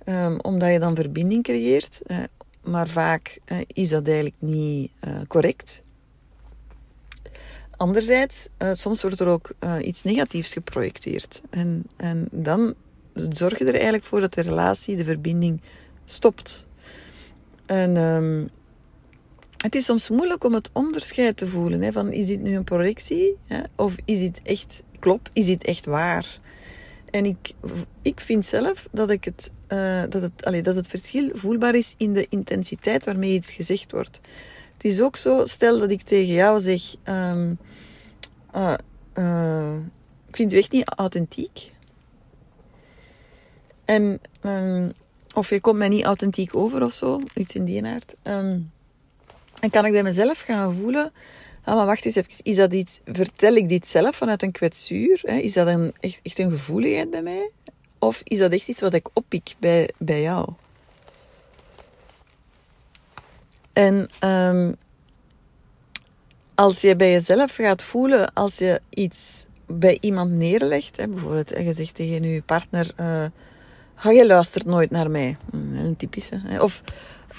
Um, 0.06 0.40
omdat 0.40 0.72
je 0.72 0.80
dan 0.80 0.96
verbinding 0.96 1.44
creëert, 1.44 2.02
maar 2.62 2.88
vaak 2.88 3.40
is 3.68 3.90
dat 3.90 4.06
eigenlijk 4.06 4.36
niet 4.40 4.92
correct. 5.28 5.83
Anderzijds, 7.77 8.48
uh, 8.60 8.70
soms 8.74 9.01
wordt 9.01 9.20
er 9.20 9.27
ook 9.27 9.51
uh, 9.60 9.75
iets 9.82 10.03
negatiefs 10.03 10.53
geprojecteerd. 10.53 11.42
En, 11.50 11.84
en 11.98 12.27
dan 12.32 12.74
zorg 13.13 13.58
je 13.58 13.65
er 13.65 13.74
eigenlijk 13.74 14.03
voor 14.03 14.20
dat 14.20 14.34
de 14.34 14.42
relatie, 14.42 14.96
de 14.96 15.03
verbinding 15.03 15.62
stopt. 16.06 16.68
En 17.65 17.98
um, 17.98 18.50
het 19.58 19.75
is 19.75 19.86
soms 19.86 20.10
moeilijk 20.10 20.44
om 20.44 20.53
het 20.53 20.70
onderscheid 20.74 21.38
te 21.38 21.48
voelen. 21.48 21.82
Hè, 21.82 21.92
van 21.92 22.12
is 22.12 22.27
dit 22.27 22.42
nu 22.42 22.56
een 22.56 22.63
projectie? 22.63 23.38
Hè, 23.48 23.62
of 23.75 23.96
is 24.06 24.20
dit 24.20 24.42
echt, 24.44 24.84
klopt, 25.00 25.30
is 25.34 25.46
dit 25.46 25.63
echt 25.63 25.86
waar? 25.86 26.39
En 27.10 27.25
ik, 27.25 27.51
ik 28.01 28.20
vind 28.20 28.46
zelf 28.46 28.88
dat, 28.92 29.10
ik 29.10 29.24
het, 29.24 29.51
uh, 29.70 30.03
dat, 30.10 30.22
het, 30.22 30.46
allez, 30.46 30.62
dat 30.62 30.75
het 30.75 30.88
verschil 30.88 31.30
voelbaar 31.34 31.75
is 31.75 31.96
in 31.98 32.13
de 32.13 32.25
intensiteit 32.30 33.06
waarmee 33.06 33.34
iets 33.34 33.51
gezegd 33.51 33.92
wordt. 33.92 34.22
Het 34.84 34.92
is 34.92 35.02
ook 35.02 35.16
zo, 35.16 35.46
stel 35.46 35.80
dat 35.80 35.92
ik 35.92 36.02
tegen 36.02 36.34
jou 36.34 36.60
zeg: 36.60 36.96
um, 37.04 37.58
uh, 38.56 38.74
uh, 39.18 39.74
Ik 40.28 40.36
vind 40.36 40.54
u 40.54 40.58
echt 40.58 40.72
niet 40.72 40.90
authentiek. 40.96 41.72
En, 43.86 44.22
um, 44.42 44.94
of 45.34 45.50
je 45.50 45.62
komt 45.62 45.78
mij 45.78 45.90
niet 45.90 46.04
authentiek 46.04 46.56
over 46.56 46.84
of 46.84 46.92
zo, 46.92 47.22
iets 47.36 47.56
in 47.56 47.66
die 47.66 47.86
aard. 47.86 48.16
En 48.24 48.72
kan 49.70 49.86
ik 49.86 49.92
bij 49.92 50.04
mezelf 50.04 50.42
gaan 50.42 50.74
voelen: 50.74 51.12
ah, 51.63 51.75
maar 51.75 51.86
wacht 51.86 52.06
eens 52.06 52.16
even, 52.16 52.32
is 52.42 52.56
dat 52.56 52.74
iets, 52.74 53.02
vertel 53.06 53.56
ik 53.56 53.70
dit 53.70 53.88
zelf 53.88 54.16
vanuit 54.16 54.44
een 54.44 54.52
kwetsuur? 54.52 55.20
Hè? 55.22 55.36
Is 55.38 55.54
dat 55.54 55.68
echt, 56.00 56.20
echt 56.24 56.40
een 56.40 56.52
gevoeligheid 56.52 57.10
bij 57.10 57.22
mij? 57.22 57.52
Of 58.00 58.22
is 58.24 58.38
dat 58.38 58.52
echt 58.52 58.68
iets 58.68 58.82
wat 58.82 58.94
ik 58.94 59.10
oppik 59.13 59.56
bij, 59.60 59.90
bij 59.98 60.22
jou? 60.22 60.50
En 63.74 64.10
um, 64.20 64.75
als 66.56 66.82
je 66.82 66.96
bij 66.96 67.12
jezelf 67.12 67.56
gaat 67.56 67.84
voelen, 67.84 68.34
als 68.34 68.58
je 68.58 68.82
iets 68.89 69.46
bij 69.65 69.98
iemand 70.01 70.32
neerlegt, 70.32 70.98
hè, 70.98 71.08
bijvoorbeeld 71.08 71.50
je 71.50 71.74
zegt 71.74 71.96
tegen 71.96 72.24
je 72.24 72.42
partner, 72.42 72.92
uh, 73.00 74.15
je 74.15 74.25
luistert 74.27 74.65
nooit 74.65 74.92
naar 74.92 75.12
mij. 75.12 75.38
Hm, 75.51 75.75
een 75.75 75.96
typische. 75.96 76.42
Hè. 76.44 76.62
Of, 76.62 76.82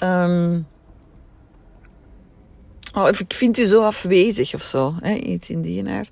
um, 0.03 0.67
oh, 2.95 3.07
ik 3.07 3.33
vind 3.33 3.57
u 3.57 3.63
zo 3.63 3.83
afwezig 3.83 4.53
of 4.53 4.63
zo, 4.63 4.95
hè, 5.01 5.13
iets 5.13 5.49
in 5.49 5.61
die 5.61 5.87
aard. 5.87 6.11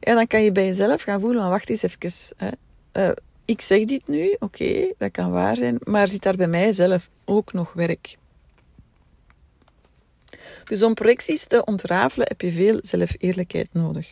Ja, 0.00 0.14
dan 0.14 0.26
kan 0.26 0.42
je 0.42 0.52
bij 0.52 0.66
jezelf 0.66 1.02
gaan 1.02 1.20
voelen, 1.20 1.48
wacht 1.48 1.70
eens 1.70 1.82
even. 1.82 2.36
Hè. 2.36 2.48
Uh, 2.92 3.14
ik 3.44 3.60
zeg 3.60 3.84
dit 3.84 4.08
nu, 4.08 4.36
oké, 4.38 4.92
dat 4.98 5.10
kan 5.10 5.30
waar 5.30 5.56
zijn, 5.56 5.78
maar 5.84 6.08
zit 6.08 6.22
daar 6.22 6.36
bij 6.36 6.48
mijzelf 6.48 7.10
ook 7.24 7.52
nog 7.52 7.72
werk? 7.72 8.16
Dus 10.64 10.82
om 10.82 10.94
projecties 10.94 11.44
te 11.46 11.64
ontrafelen 11.64 12.26
heb 12.28 12.40
je 12.40 12.52
veel 12.52 12.78
zelfeerlijkheid 12.82 13.68
nodig. 13.72 14.10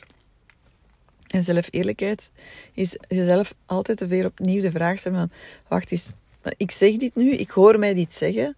En 1.28 1.44
zelfeerlijkheid 1.44 2.30
is 2.74 2.96
jezelf 3.08 3.54
altijd 3.66 4.06
weer 4.06 4.26
opnieuw 4.26 4.60
de 4.60 4.70
vraag 4.70 4.98
stellen 4.98 5.18
van, 5.18 5.30
wacht 5.68 5.92
eens, 5.92 6.12
ik 6.56 6.70
zeg 6.70 6.96
dit 6.96 7.14
nu, 7.14 7.30
ik 7.30 7.50
hoor 7.50 7.78
mij 7.78 7.94
dit 7.94 8.14
zeggen. 8.14 8.56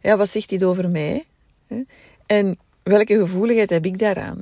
Ja, 0.00 0.16
wat 0.16 0.28
zegt 0.28 0.48
dit 0.48 0.64
over 0.64 0.88
mij? 0.88 1.24
En 2.26 2.58
welke 2.82 3.18
gevoeligheid 3.18 3.70
heb 3.70 3.84
ik 3.84 3.98
daaraan? 3.98 4.40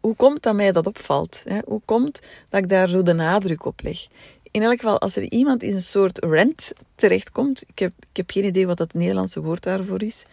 Hoe 0.00 0.16
komt 0.16 0.42
dat 0.42 0.54
mij 0.54 0.72
dat 0.72 0.86
opvalt? 0.86 1.44
Hoe 1.64 1.80
komt 1.84 2.20
dat 2.48 2.62
ik 2.62 2.68
daar 2.68 2.88
zo 2.88 3.02
de 3.02 3.12
nadruk 3.12 3.64
op 3.64 3.80
leg? 3.82 4.06
In 4.50 4.62
elk 4.62 4.80
geval, 4.80 4.98
als 4.98 5.16
er 5.16 5.22
iemand 5.22 5.62
in 5.62 5.74
een 5.74 5.82
soort 5.82 6.24
rent 6.24 6.72
terechtkomt, 6.94 7.62
ik 7.66 7.78
heb, 7.78 7.92
ik 8.10 8.16
heb 8.16 8.30
geen 8.30 8.44
idee 8.44 8.66
wat 8.66 8.78
het 8.78 8.94
Nederlandse 8.94 9.42
woord 9.42 9.62
daarvoor 9.62 10.02
is, 10.02 10.24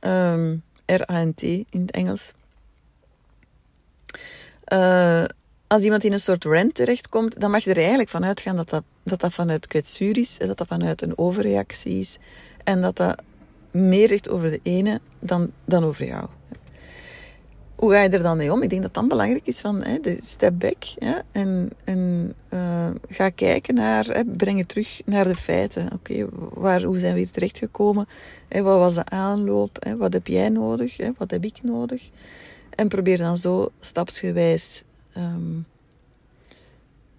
um, 0.00 0.62
R-A-N-T 0.86 1.42
in 1.42 1.66
het 1.70 1.90
Engels. 1.90 2.32
Uh, 4.72 5.24
als 5.66 5.82
iemand 5.82 6.04
in 6.04 6.12
een 6.12 6.20
soort 6.20 6.44
rent 6.44 6.74
terechtkomt, 6.74 7.40
dan 7.40 7.50
mag 7.50 7.64
je 7.64 7.70
er 7.70 7.76
eigenlijk 7.76 8.08
van 8.08 8.24
uitgaan 8.24 8.56
dat 8.56 8.68
dat, 8.68 8.84
dat, 9.02 9.20
dat 9.20 9.34
vanuit 9.34 9.66
kwetsuur 9.66 10.18
is, 10.18 10.38
dat 10.38 10.58
dat 10.58 10.66
vanuit 10.66 11.02
een 11.02 11.18
overreactie 11.18 11.98
is 11.98 12.18
en 12.64 12.80
dat 12.80 12.96
dat 12.96 13.22
meer 13.70 14.08
zegt 14.08 14.28
over 14.28 14.50
de 14.50 14.60
ene 14.62 15.00
dan, 15.18 15.52
dan 15.64 15.84
over 15.84 16.06
jou. 16.06 16.28
Hoe 17.76 17.92
ga 17.92 18.00
je 18.02 18.08
er 18.08 18.22
dan 18.22 18.36
mee 18.36 18.52
om? 18.52 18.62
Ik 18.62 18.70
denk 18.70 18.82
dat 18.82 18.94
dan 18.94 19.08
belangrijk 19.08 19.46
is 19.46 19.60
van 19.60 19.82
hè, 19.82 20.00
de 20.00 20.18
step 20.22 20.58
back 20.58 20.84
en, 21.32 21.70
en 21.84 22.34
uh, 22.48 22.88
ga 23.08 23.28
kijken 23.28 23.74
naar, 23.74 24.04
hè, 24.04 24.24
breng 24.24 24.58
het 24.58 24.68
terug 24.68 25.02
naar 25.04 25.24
de 25.24 25.34
feiten. 25.34 25.92
Oké, 25.92 26.26
waar 26.52 26.82
hoe 26.82 26.98
zijn 26.98 27.12
we 27.12 27.18
hier 27.18 27.30
terechtgekomen? 27.30 28.08
Hè, 28.48 28.62
wat 28.62 28.78
was 28.78 28.94
de 28.94 29.04
aanloop? 29.04 29.76
Hè, 29.80 29.96
wat 29.96 30.12
heb 30.12 30.26
jij 30.26 30.48
nodig? 30.48 30.96
Hè, 30.96 31.10
wat 31.16 31.30
heb 31.30 31.44
ik 31.44 31.62
nodig? 31.62 32.10
En 32.70 32.88
probeer 32.88 33.18
dan 33.18 33.36
zo 33.36 33.68
stapsgewijs 33.80 34.82
um, 35.16 35.66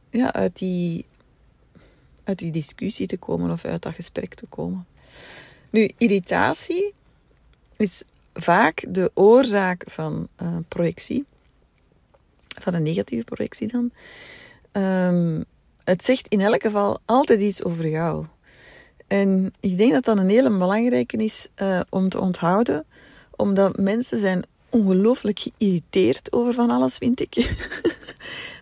ja, 0.10 0.34
uit, 0.34 0.58
die, 0.58 1.06
uit 2.24 2.40
die 2.40 2.52
discussie 2.52 3.08
te 3.08 3.18
komen 3.18 3.52
of 3.52 3.66
uit 3.66 3.82
dat 3.82 3.94
gesprek 3.96 4.34
te 4.34 4.46
komen. 4.46 4.86
Nu, 5.70 5.90
irritatie 5.98 6.94
is 7.78 8.04
vaak 8.38 8.86
de 8.89 9.12
oorzaak 9.13 9.84
van 9.88 10.27
uh, 10.41 10.48
projectie, 10.67 11.25
van 12.48 12.74
een 12.74 12.84
negatieve 12.84 13.24
projectie 13.24 13.67
dan. 13.67 13.91
Um, 14.84 15.46
het 15.84 16.03
zegt 16.03 16.27
in 16.27 16.41
elk 16.41 16.62
geval 16.62 17.00
altijd 17.06 17.39
iets 17.39 17.63
over 17.63 17.88
jou. 17.88 18.25
En 19.08 19.53
ik 19.60 19.77
denk 19.77 19.91
dat 19.91 20.03
dat 20.03 20.17
een 20.17 20.29
hele 20.29 20.58
belangrijke 20.58 21.17
is 21.17 21.48
uh, 21.62 21.79
om 21.89 22.10
te 22.10 22.20
onthouden, 22.20 22.86
omdat 23.36 23.77
mensen 23.77 24.17
zijn 24.17 24.46
ongelooflijk 24.70 25.39
geïrriteerd 25.39 26.34
over 26.34 26.53
van 26.53 26.70
alles, 26.70 26.98
vind 26.98 27.20
ik. 27.20 27.34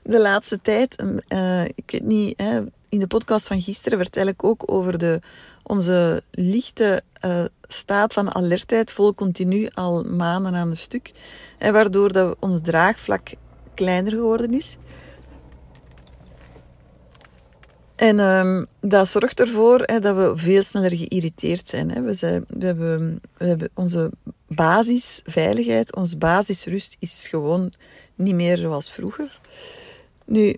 de 0.04 0.20
laatste 0.20 0.60
tijd, 0.62 1.04
uh, 1.28 1.66
ik 1.66 1.92
weet 1.92 2.04
niet, 2.04 2.38
hè, 2.38 2.62
in 2.90 3.00
de 3.00 3.08
podcast 3.08 3.48
van 3.48 3.62
gisteren 3.62 3.98
vertel 3.98 4.28
ik 4.28 4.44
ook 4.44 4.72
over 4.72 4.98
de, 4.98 5.22
onze 5.68 6.24
lichte 6.32 7.04
uh, 7.26 7.46
staat 7.68 8.14
van 8.14 8.36
alertheid, 8.36 8.92
vol 8.92 9.14
continu 9.14 9.68
al 9.74 10.04
maanden 10.04 10.56
aan 10.56 10.70
een 10.70 10.78
stuk. 10.78 11.12
En 11.58 11.74
waardoor 11.74 12.12
dat 12.12 12.36
ons 12.40 12.60
draagvlak 12.62 13.30
kleiner 13.74 14.12
geworden 14.12 14.54
is. 14.54 14.78
En 17.96 18.20
um, 18.20 18.66
dat 18.80 19.08
zorgt 19.08 19.40
ervoor 19.40 19.86
dat 20.02 20.16
we 20.16 20.34
veel 20.36 20.64
sneller 20.64 20.98
geïrriteerd 20.98 21.70
zijn. 21.70 22.04
We, 22.04 22.14
zijn 22.14 22.46
we, 22.48 22.66
hebben, 22.66 23.22
we 23.38 23.46
hebben 23.46 23.70
onze 23.74 24.12
basisveiligheid, 24.48 25.96
onze 25.96 26.18
basisrust 26.18 26.96
is 27.00 27.28
gewoon 27.28 27.74
niet 28.16 28.36
meer 28.36 28.58
zoals 28.58 28.92
vroeger. 28.92 29.40
Nu, 30.26 30.56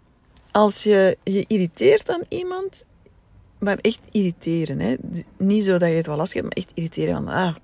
als 0.51 0.83
je 0.83 1.17
je 1.23 1.45
irriteert 1.47 2.09
aan 2.09 2.23
iemand, 2.29 2.85
maar 3.59 3.77
echt 3.77 3.99
irriteren. 4.11 4.79
Hè. 4.79 4.95
Niet 5.37 5.63
zo 5.63 5.77
dat 5.77 5.89
je 5.89 5.95
het 5.95 6.07
wel 6.07 6.15
lastig 6.15 6.41
hebt, 6.41 6.55
maar 6.55 6.63
echt 6.63 6.71
irriteren. 6.73 7.13
Van, 7.13 7.27
ah, 7.27 7.55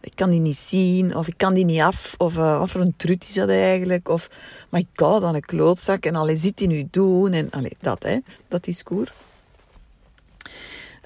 ik 0.00 0.12
kan 0.14 0.30
die 0.30 0.40
niet 0.40 0.56
zien, 0.56 1.16
of 1.16 1.28
ik 1.28 1.34
kan 1.36 1.54
die 1.54 1.64
niet 1.64 1.80
af, 1.80 2.14
of 2.18 2.36
uh, 2.36 2.58
wat 2.58 2.70
voor 2.70 2.80
een 2.80 2.96
trut 2.96 3.24
is 3.28 3.34
dat 3.34 3.48
eigenlijk, 3.48 4.08
of 4.08 4.30
my 4.70 4.86
god, 4.94 5.22
aan 5.22 5.34
een 5.34 5.40
klootzak, 5.40 6.04
en 6.04 6.14
allee, 6.14 6.36
zit 6.36 6.56
die 6.56 6.68
nu 6.68 6.88
doen, 6.90 7.32
en 7.32 7.50
allee, 7.50 7.76
dat, 7.80 8.02
hè, 8.02 8.18
dat 8.48 8.66
is 8.66 8.82
koer. 8.82 9.12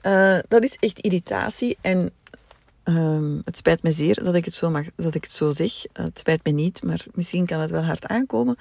Uh, 0.03 0.39
dat 0.49 0.63
is 0.63 0.77
echt 0.81 0.99
irritatie, 0.99 1.79
en 1.81 2.11
uh, 2.85 3.39
het 3.45 3.57
spijt 3.57 3.83
me 3.83 3.93
zeer 3.93 4.25
dat 4.25 4.35
ik 4.35 4.45
het 4.45 4.55
zo, 4.55 4.71
mag, 4.71 4.87
dat 4.97 5.15
ik 5.15 5.25
het 5.25 5.33
zo 5.33 5.51
zeg. 5.51 5.87
Uh, 5.87 6.05
het 6.05 6.19
spijt 6.19 6.45
me 6.45 6.51
niet, 6.53 6.83
maar 6.83 7.07
misschien 7.15 7.47
kan 7.47 7.61
het 7.61 7.71
wel 7.71 7.85
hard 7.85 8.07
aankomen. 8.07 8.57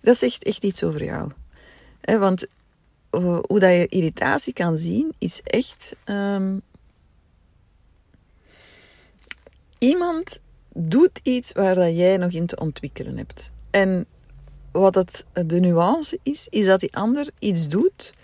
Dat 0.00 0.18
zegt 0.18 0.44
echt 0.44 0.64
iets 0.64 0.82
over 0.82 1.04
jou. 1.04 1.30
Hè, 2.00 2.18
want 2.18 2.46
hoe 3.22 3.58
dat 3.58 3.74
je 3.74 3.86
irritatie 3.88 4.52
kan 4.52 4.78
zien, 4.78 5.12
is 5.18 5.40
echt 5.42 5.96
um, 6.04 6.62
iemand 9.78 10.40
doet 10.72 11.20
iets 11.22 11.52
waar 11.52 11.74
dat 11.74 11.96
jij 11.96 12.16
nog 12.16 12.32
in 12.32 12.46
te 12.46 12.56
ontwikkelen 12.56 13.16
hebt. 13.16 13.50
En 13.70 14.06
wat 14.72 14.94
het, 14.94 15.24
de 15.46 15.60
nuance 15.60 16.18
is, 16.22 16.46
is 16.50 16.66
dat 16.66 16.80
die 16.80 16.96
ander 16.96 17.28
iets 17.38 17.68
doet, 17.68 18.14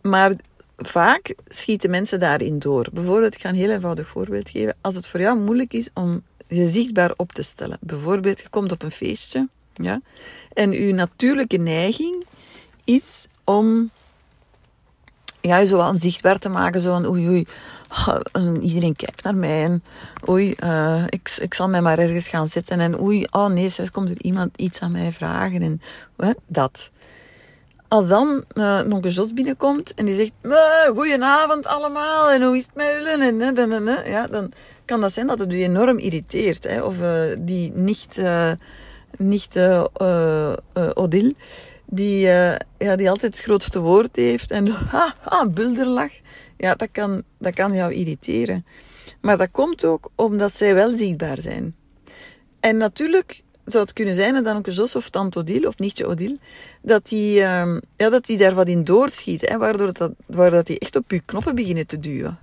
maar 0.00 0.32
vaak 0.76 1.34
schieten 1.48 1.90
mensen 1.90 2.20
daarin 2.20 2.58
door. 2.58 2.88
Bijvoorbeeld, 2.92 3.34
ik 3.34 3.40
ga 3.40 3.48
een 3.48 3.54
heel 3.54 3.70
eenvoudig 3.70 4.08
voorbeeld 4.08 4.50
geven. 4.50 4.76
Als 4.80 4.94
het 4.94 5.06
voor 5.06 5.20
jou 5.20 5.38
moeilijk 5.38 5.72
is 5.72 5.88
om 5.94 6.22
je 6.48 6.66
zichtbaar 6.66 7.12
op 7.16 7.32
te 7.32 7.42
stellen. 7.42 7.78
Bijvoorbeeld, 7.80 8.40
je 8.40 8.48
komt 8.48 8.72
op 8.72 8.82
een 8.82 8.90
feestje, 8.90 9.48
ja, 9.74 10.00
en 10.52 10.70
je 10.70 10.92
natuurlijke 10.92 11.56
neiging 11.56 12.24
is 12.84 13.26
om 13.56 13.90
ja, 15.40 15.64
zo 15.64 15.90
zichtbaar 15.94 16.38
te 16.38 16.48
maken, 16.48 16.80
zo 16.80 16.92
van 16.92 17.06
oei 17.06 17.28
oei, 17.28 17.46
iedereen 18.60 18.96
kijkt 18.96 19.22
naar 19.22 19.34
mij 19.34 19.64
en 19.64 19.82
oei, 20.28 20.54
uh, 20.64 21.04
ik, 21.08 21.36
ik 21.40 21.54
zal 21.54 21.68
mij 21.68 21.82
maar 21.82 21.98
ergens 21.98 22.28
gaan 22.28 22.48
zitten 22.48 22.80
en 22.80 23.00
oei, 23.00 23.26
oh 23.30 23.46
nee, 23.46 23.72
er 23.76 23.90
komt 23.90 24.10
er 24.10 24.22
iemand 24.22 24.50
iets 24.56 24.80
aan 24.80 24.92
mij 24.92 25.12
vragen 25.12 25.62
en 25.62 25.80
uh, 26.18 26.30
dat. 26.46 26.90
Als 27.88 28.08
dan 28.08 28.44
uh, 28.54 28.78
een 28.84 28.92
onkel 28.92 29.10
Jos 29.10 29.32
binnenkomt 29.32 29.94
en 29.94 30.04
die 30.04 30.14
zegt, 30.14 30.32
uh, 30.42 30.96
goedenavond 30.96 31.66
allemaal 31.66 32.30
en 32.30 32.42
hoe 32.42 32.56
is 32.56 32.64
het 32.64 32.74
met 32.74 32.86
jullie 32.86 33.42
en, 33.72 34.10
ja, 34.10 34.26
dan 34.26 34.52
kan 34.84 35.00
dat 35.00 35.12
zijn 35.12 35.26
dat 35.26 35.38
het 35.38 35.52
je 35.52 35.58
enorm 35.58 35.98
irriteert. 35.98 36.64
Hè, 36.64 36.82
of 36.82 36.96
die 37.38 37.72
nicht, 37.74 38.20
nicht 39.18 39.56
Odile 40.94 41.34
die, 41.90 42.26
uh, 42.26 42.54
ja, 42.78 42.96
die 42.96 43.10
altijd 43.10 43.36
het 43.36 43.44
grootste 43.44 43.80
woord 43.80 44.16
heeft 44.16 44.50
en 44.50 44.66
ha, 44.92 45.14
ha, 45.20 45.46
bulderlach. 45.46 46.12
Ja, 46.56 46.74
dat 46.74 46.88
kan, 46.92 47.22
dat 47.38 47.54
kan 47.54 47.74
jou 47.74 47.92
irriteren. 47.92 48.64
Maar 49.20 49.36
dat 49.36 49.50
komt 49.50 49.84
ook 49.84 50.10
omdat 50.14 50.56
zij 50.56 50.74
wel 50.74 50.96
zichtbaar 50.96 51.40
zijn. 51.40 51.74
En 52.60 52.76
natuurlijk 52.76 53.42
zou 53.64 53.84
het 53.84 53.92
kunnen 53.92 54.14
zijn, 54.14 54.34
en 54.34 54.44
dan 54.44 54.56
ook 54.56 54.66
Jos 54.66 54.96
of 54.96 55.08
tante 55.08 55.38
Odile 55.38 55.68
of 55.68 55.78
nichtje 55.78 56.06
Odile, 56.06 56.38
dat 56.82 57.08
die, 57.08 57.40
uh, 57.40 57.78
ja, 57.96 58.08
dat 58.10 58.26
die 58.26 58.38
daar 58.38 58.54
wat 58.54 58.68
in 58.68 58.84
doorschiet, 58.84 59.48
hè, 59.48 59.58
waardoor, 59.58 59.92
dat, 59.92 60.12
waardoor 60.26 60.56
dat 60.56 60.66
die 60.66 60.78
echt 60.78 60.96
op 60.96 61.10
je 61.10 61.20
knoppen 61.20 61.54
beginnen 61.54 61.86
te 61.86 62.00
duwen. 62.00 62.38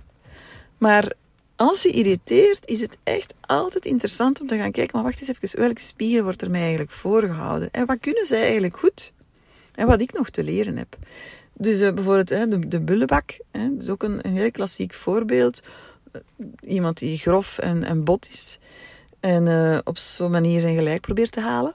Maar 0.78 1.12
als 1.56 1.82
je 1.82 1.90
irriteert, 1.90 2.66
is 2.66 2.80
het 2.80 2.96
echt 3.02 3.34
altijd 3.40 3.84
interessant 3.84 4.40
om 4.40 4.46
te 4.46 4.56
gaan 4.56 4.72
kijken, 4.72 4.96
maar 4.96 5.04
wacht 5.04 5.20
eens 5.20 5.38
even, 5.42 5.60
welke 5.60 5.82
spiegel 5.82 6.22
wordt 6.22 6.42
er 6.42 6.50
mij 6.50 6.60
eigenlijk 6.60 6.90
voorgehouden? 6.90 7.68
En 7.72 7.86
wat 7.86 7.98
kunnen 8.00 8.26
zij 8.26 8.42
eigenlijk 8.42 8.76
goed? 8.76 9.12
En 9.78 9.86
wat 9.86 10.00
ik 10.00 10.12
nog 10.12 10.30
te 10.30 10.44
leren 10.44 10.76
heb. 10.76 10.96
Dus 11.52 11.80
uh, 11.80 11.92
bijvoorbeeld 11.92 12.28
de, 12.28 12.68
de 12.68 12.80
bullebak, 12.80 13.38
dat 13.50 13.82
is 13.82 13.88
ook 13.88 14.02
een, 14.02 14.20
heel 14.22 14.50
klassiek 14.50 14.94
voorbeeld. 14.94 15.62
Uh, 16.12 16.20
iemand 16.60 16.98
die 16.98 17.18
grof 17.18 17.58
en, 17.58 17.84
en 17.84 18.04
bot 18.04 18.28
is 18.30 18.58
en 19.20 19.46
uh, 19.46 19.78
op 19.84 19.98
zo'n 19.98 20.30
manier 20.30 20.60
zijn 20.60 20.76
gelijk 20.76 21.00
probeert 21.00 21.32
te 21.32 21.40
halen. 21.40 21.74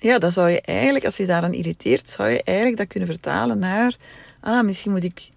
ja, 0.00 0.18
dat 0.18 0.32
zou 0.32 0.50
je 0.50 0.60
eigenlijk, 0.60 1.04
als 1.04 1.16
je 1.16 1.26
daaraan 1.26 1.52
irriteert, 1.52 2.08
zou 2.08 2.28
je 2.28 2.42
eigenlijk 2.42 2.76
dat 2.76 2.86
kunnen 2.86 3.08
vertalen 3.08 3.58
naar, 3.58 3.96
ah, 4.40 4.64
misschien 4.64 4.92
moet 4.92 5.04
ik, 5.04 5.30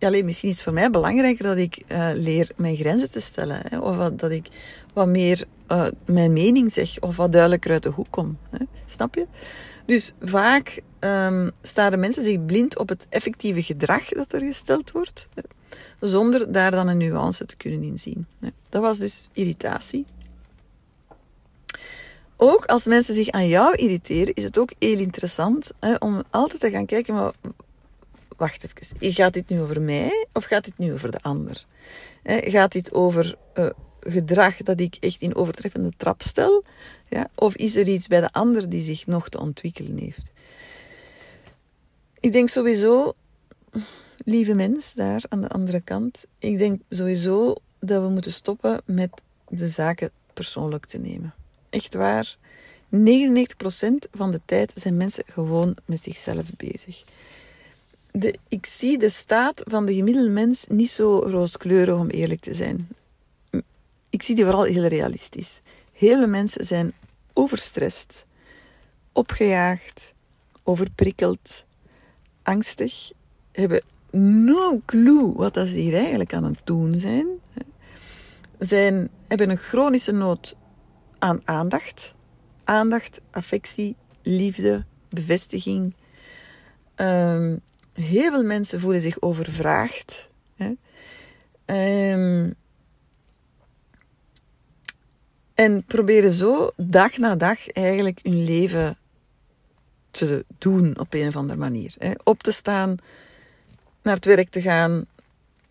alleen, 0.00 0.24
misschien 0.24 0.48
is 0.48 0.54
het 0.54 0.64
voor 0.64 0.72
mij 0.72 0.90
belangrijker 0.90 1.44
dat 1.44 1.56
ik 1.56 1.84
leer 2.14 2.50
mijn 2.56 2.76
grenzen 2.76 3.10
te 3.10 3.20
stellen, 3.20 3.60
hè, 3.68 3.78
of 3.78 4.10
dat 4.10 4.30
ik 4.30 4.48
wat 4.92 5.08
meer 5.08 5.44
mijn 6.04 6.32
mening 6.32 6.72
zeg, 6.72 7.00
of 7.00 7.16
wat 7.16 7.32
duidelijker 7.32 7.70
uit 7.70 7.82
de 7.82 7.88
hoek 7.88 8.10
kom. 8.10 8.38
Hè, 8.50 8.64
snap 8.86 9.14
je? 9.14 9.26
Dus 9.86 10.12
vaak 10.20 10.80
um, 11.00 11.50
staren 11.62 12.00
mensen 12.00 12.22
zich 12.22 12.44
blind 12.44 12.78
op 12.78 12.88
het 12.88 13.06
effectieve 13.08 13.62
gedrag 13.62 14.08
dat 14.08 14.32
er 14.32 14.40
gesteld 14.40 14.92
wordt, 14.92 15.28
zonder 16.00 16.52
daar 16.52 16.70
dan 16.70 16.88
een 16.88 16.96
nuance 16.96 17.46
te 17.46 17.56
kunnen 17.56 17.82
inzien. 17.82 18.26
Dat 18.68 18.82
was 18.82 18.98
dus 18.98 19.28
irritatie. 19.32 20.06
Ook 22.36 22.64
als 22.64 22.86
mensen 22.86 23.14
zich 23.14 23.30
aan 23.30 23.48
jou 23.48 23.74
irriteren, 23.74 24.34
is 24.34 24.44
het 24.44 24.58
ook 24.58 24.72
heel 24.78 24.98
interessant 24.98 25.72
hè, 25.80 25.94
om 25.94 26.22
altijd 26.30 26.60
te 26.60 26.70
gaan 26.70 26.86
kijken, 26.86 27.14
maar 27.14 27.32
wacht 28.36 28.64
even, 28.64 29.12
gaat 29.12 29.32
dit 29.32 29.48
nu 29.48 29.60
over 29.60 29.80
mij 29.80 30.26
of 30.32 30.44
gaat 30.44 30.64
dit 30.64 30.78
nu 30.78 30.92
over 30.92 31.10
de 31.10 31.20
ander? 31.20 31.64
gaat 32.24 32.72
dit 32.72 32.92
over 32.92 33.36
uh, 33.54 33.70
gedrag 34.08 34.56
dat 34.56 34.80
ik 34.80 34.96
echt 35.00 35.20
in 35.20 35.34
overtreffende 35.34 35.92
trap 35.96 36.22
stel? 36.22 36.64
Ja? 37.08 37.28
Of 37.34 37.56
is 37.56 37.76
er 37.76 37.88
iets 37.88 38.06
bij 38.06 38.20
de 38.20 38.32
ander 38.32 38.68
die 38.68 38.82
zich 38.82 39.06
nog 39.06 39.28
te 39.28 39.40
ontwikkelen 39.40 39.98
heeft? 39.98 40.32
Ik 42.20 42.32
denk 42.32 42.48
sowieso, 42.48 43.12
lieve 44.24 44.54
mens 44.54 44.94
daar 44.94 45.22
aan 45.28 45.40
de 45.40 45.48
andere 45.48 45.80
kant, 45.80 46.24
ik 46.38 46.58
denk 46.58 46.80
sowieso 46.90 47.54
dat 47.78 48.02
we 48.02 48.08
moeten 48.08 48.32
stoppen 48.32 48.80
met 48.84 49.10
de 49.48 49.68
zaken 49.68 50.10
persoonlijk 50.32 50.86
te 50.86 50.98
nemen. 50.98 51.34
Echt 51.70 51.94
waar. 51.94 52.36
99% 52.90 52.98
van 54.12 54.30
de 54.30 54.40
tijd 54.44 54.72
zijn 54.74 54.96
mensen 54.96 55.24
gewoon 55.26 55.76
met 55.84 56.02
zichzelf 56.02 56.56
bezig. 56.56 57.02
De, 58.10 58.38
ik 58.48 58.66
zie 58.66 58.98
de 58.98 59.08
staat 59.08 59.62
van 59.66 59.86
de 59.86 59.94
gemiddelde 59.94 60.30
mens 60.30 60.64
niet 60.68 60.90
zo 60.90 61.18
rooskleurig, 61.18 61.96
om 61.96 62.08
eerlijk 62.08 62.40
te 62.40 62.54
zijn. 62.54 62.88
Ik 64.16 64.22
zie 64.22 64.34
die 64.34 64.44
vooral 64.44 64.64
heel 64.64 64.86
realistisch. 64.86 65.60
Hele 65.92 66.26
mensen 66.26 66.66
zijn 66.66 66.92
overstrest, 67.32 68.26
opgejaagd, 69.12 70.14
overprikkeld, 70.62 71.66
angstig, 72.42 73.10
hebben 73.52 73.82
no 74.10 74.80
clue 74.86 75.32
wat 75.32 75.54
dat 75.54 75.68
ze 75.68 75.74
hier 75.74 75.94
eigenlijk 75.94 76.34
aan 76.34 76.44
het 76.44 76.60
doen 76.64 76.94
zijn. 76.94 77.26
zijn 78.58 79.08
hebben 79.28 79.50
een 79.50 79.56
chronische 79.56 80.12
nood 80.12 80.56
aan 81.18 81.40
aandacht. 81.44 82.14
Aandacht, 82.64 83.20
affectie, 83.30 83.96
liefde, 84.22 84.84
bevestiging. 85.08 85.94
Um, 86.96 87.60
heel 87.92 88.30
veel 88.30 88.44
mensen 88.44 88.80
voelen 88.80 89.00
zich 89.00 89.22
overvraagd. 89.22 90.30
Hè. 90.54 90.72
Um, 92.12 92.54
en 95.56 95.84
proberen 95.84 96.32
zo 96.32 96.70
dag 96.76 97.18
na 97.18 97.36
dag 97.36 97.68
eigenlijk 97.68 98.20
hun 98.22 98.44
leven 98.44 98.96
te 100.10 100.44
doen 100.58 100.98
op 100.98 101.14
een 101.14 101.28
of 101.28 101.36
andere 101.36 101.58
manier. 101.58 101.94
Op 102.24 102.42
te 102.42 102.52
staan, 102.52 102.96
naar 104.02 104.14
het 104.14 104.24
werk 104.24 104.50
te 104.50 104.60
gaan, 104.60 105.06